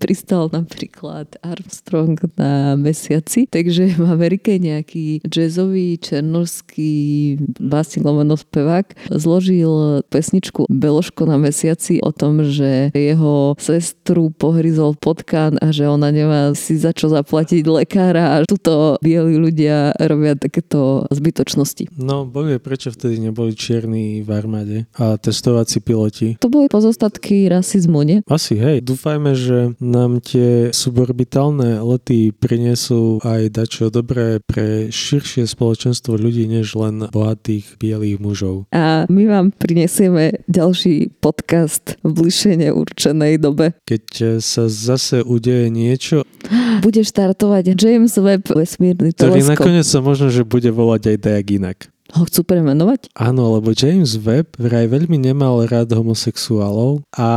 pristal 0.00 0.48
napríklad 0.48 1.36
Armstrong 1.44 2.16
na 2.40 2.80
mesiaci, 2.80 3.44
takže 3.44 4.00
v 4.00 4.08
Amerike 4.08 4.56
nejaký 4.56 5.20
jazzový 5.28 6.00
černorský 6.00 7.36
básnik 7.60 8.08
lomeno 8.08 8.40
spevák 8.40 9.12
zložil 9.12 10.00
pesničku 10.08 10.64
Beloško 10.72 11.28
na 11.28 11.36
mesiaci 11.36 12.00
o 12.00 12.08
tom, 12.08 12.40
že 12.40 12.88
jeho 12.96 13.52
sestru 13.60 14.32
pohryzol 14.32 14.96
potkán 14.96 15.60
a 15.60 15.68
že 15.76 15.84
ona 15.84 16.08
nemá 16.08 16.56
si 16.56 16.80
za 16.80 16.96
čo 16.96 17.12
zaplatiť 17.12 17.66
lekára 17.68 18.40
a 18.40 18.45
tuto 18.46 18.96
bieli 19.02 19.36
ľudia 19.36 19.92
robia 20.06 20.38
takéto 20.38 21.04
zbytočnosti. 21.10 21.90
No, 21.98 22.24
bojuje, 22.24 22.62
prečo 22.62 22.94
vtedy 22.94 23.18
neboli 23.18 23.52
čierni 23.58 24.22
v 24.22 24.30
armáde 24.30 24.76
a 24.96 25.18
testovací 25.18 25.82
piloti. 25.82 26.38
To 26.38 26.48
boli 26.48 26.70
pozostatky 26.70 27.50
rasizmu, 27.50 28.06
nie? 28.06 28.18
Asi, 28.30 28.54
hej. 28.54 28.86
Dúfajme, 28.86 29.34
že 29.34 29.74
nám 29.82 30.22
tie 30.22 30.70
suborbitálne 30.70 31.82
lety 31.82 32.30
prinesú 32.30 33.18
aj 33.26 33.50
dačo 33.50 33.90
dobré 33.90 34.38
pre 34.46 34.88
širšie 34.94 35.44
spoločenstvo 35.50 36.14
ľudí, 36.14 36.46
než 36.46 36.78
len 36.78 37.10
bohatých 37.10 37.76
bielých 37.82 38.22
mužov. 38.22 38.70
A 38.70 39.04
my 39.10 39.22
vám 39.26 39.46
prinesieme 39.50 40.46
ďalší 40.46 41.10
podcast 41.18 41.98
v 42.06 42.10
bližšie 42.22 42.62
neurčenej 42.62 43.42
dobe. 43.42 43.74
Keď 43.88 44.38
sa 44.38 44.70
zase 44.70 45.24
udeje 45.26 45.72
niečo, 45.72 46.22
bude 46.84 47.02
štartovať 47.02 47.74
James 47.76 48.14
Webb 48.16 48.50
vesmírny 48.52 49.12
Ktorý 49.12 49.42
teleskop. 49.42 49.52
nakoniec 49.58 49.86
sa 49.86 50.00
možno, 50.00 50.30
že 50.30 50.46
bude 50.46 50.70
volať 50.70 51.14
aj 51.14 51.16
dajak 51.22 51.46
inak. 51.56 51.78
Ho 52.14 52.22
chcú 52.22 52.46
premenovať? 52.46 53.10
Áno, 53.18 53.58
lebo 53.58 53.74
James 53.74 54.14
Webb 54.14 54.54
vraj 54.62 54.86
veľmi 54.86 55.18
nemal 55.18 55.66
rád 55.66 55.90
homosexuálov 55.90 57.02
a 57.10 57.28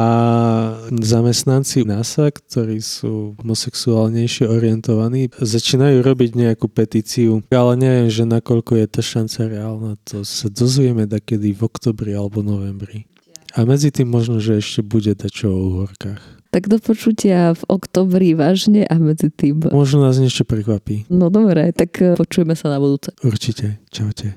zamestnanci 0.93 1.89
NASA, 1.89 2.29
ktorí 2.29 2.77
sú 2.77 3.33
homosexuálnejšie 3.41 4.45
orientovaní, 4.45 5.33
začínajú 5.41 6.05
robiť 6.05 6.37
nejakú 6.37 6.69
petíciu, 6.69 7.41
ale 7.49 7.81
neviem, 7.81 8.13
že 8.13 8.29
nakoľko 8.29 8.77
je 8.77 8.85
tá 8.85 9.01
šanca 9.01 9.39
reálna, 9.49 9.91
to 10.05 10.21
sa 10.21 10.53
dozvieme 10.53 11.09
takedy 11.09 11.49
v 11.57 11.65
oktobri 11.65 12.13
alebo 12.13 12.45
novembri. 12.45 13.09
A 13.57 13.65
medzi 13.65 13.89
tým 13.89 14.13
možno, 14.13 14.37
že 14.37 14.61
ešte 14.61 14.85
bude 14.85 15.17
dačo 15.17 15.49
o 15.49 15.59
uhorkách. 15.73 16.38
Tak 16.49 16.65
do 16.65 16.81
počutia 16.81 17.53
v 17.53 17.61
oktobri 17.69 18.33
vážne 18.33 18.81
a 18.81 18.97
medzi 18.97 19.29
tým... 19.29 19.69
Možno 19.69 20.01
nás 20.01 20.17
niečo 20.17 20.49
prekvapí. 20.49 21.05
No 21.13 21.29
dobre, 21.29 21.69
tak 21.77 22.01
eh, 22.01 22.17
počujeme 22.17 22.57
sa 22.57 22.73
na 22.73 22.81
budúce. 22.81 23.13
Určite. 23.21 23.77
Čaute. 23.93 24.33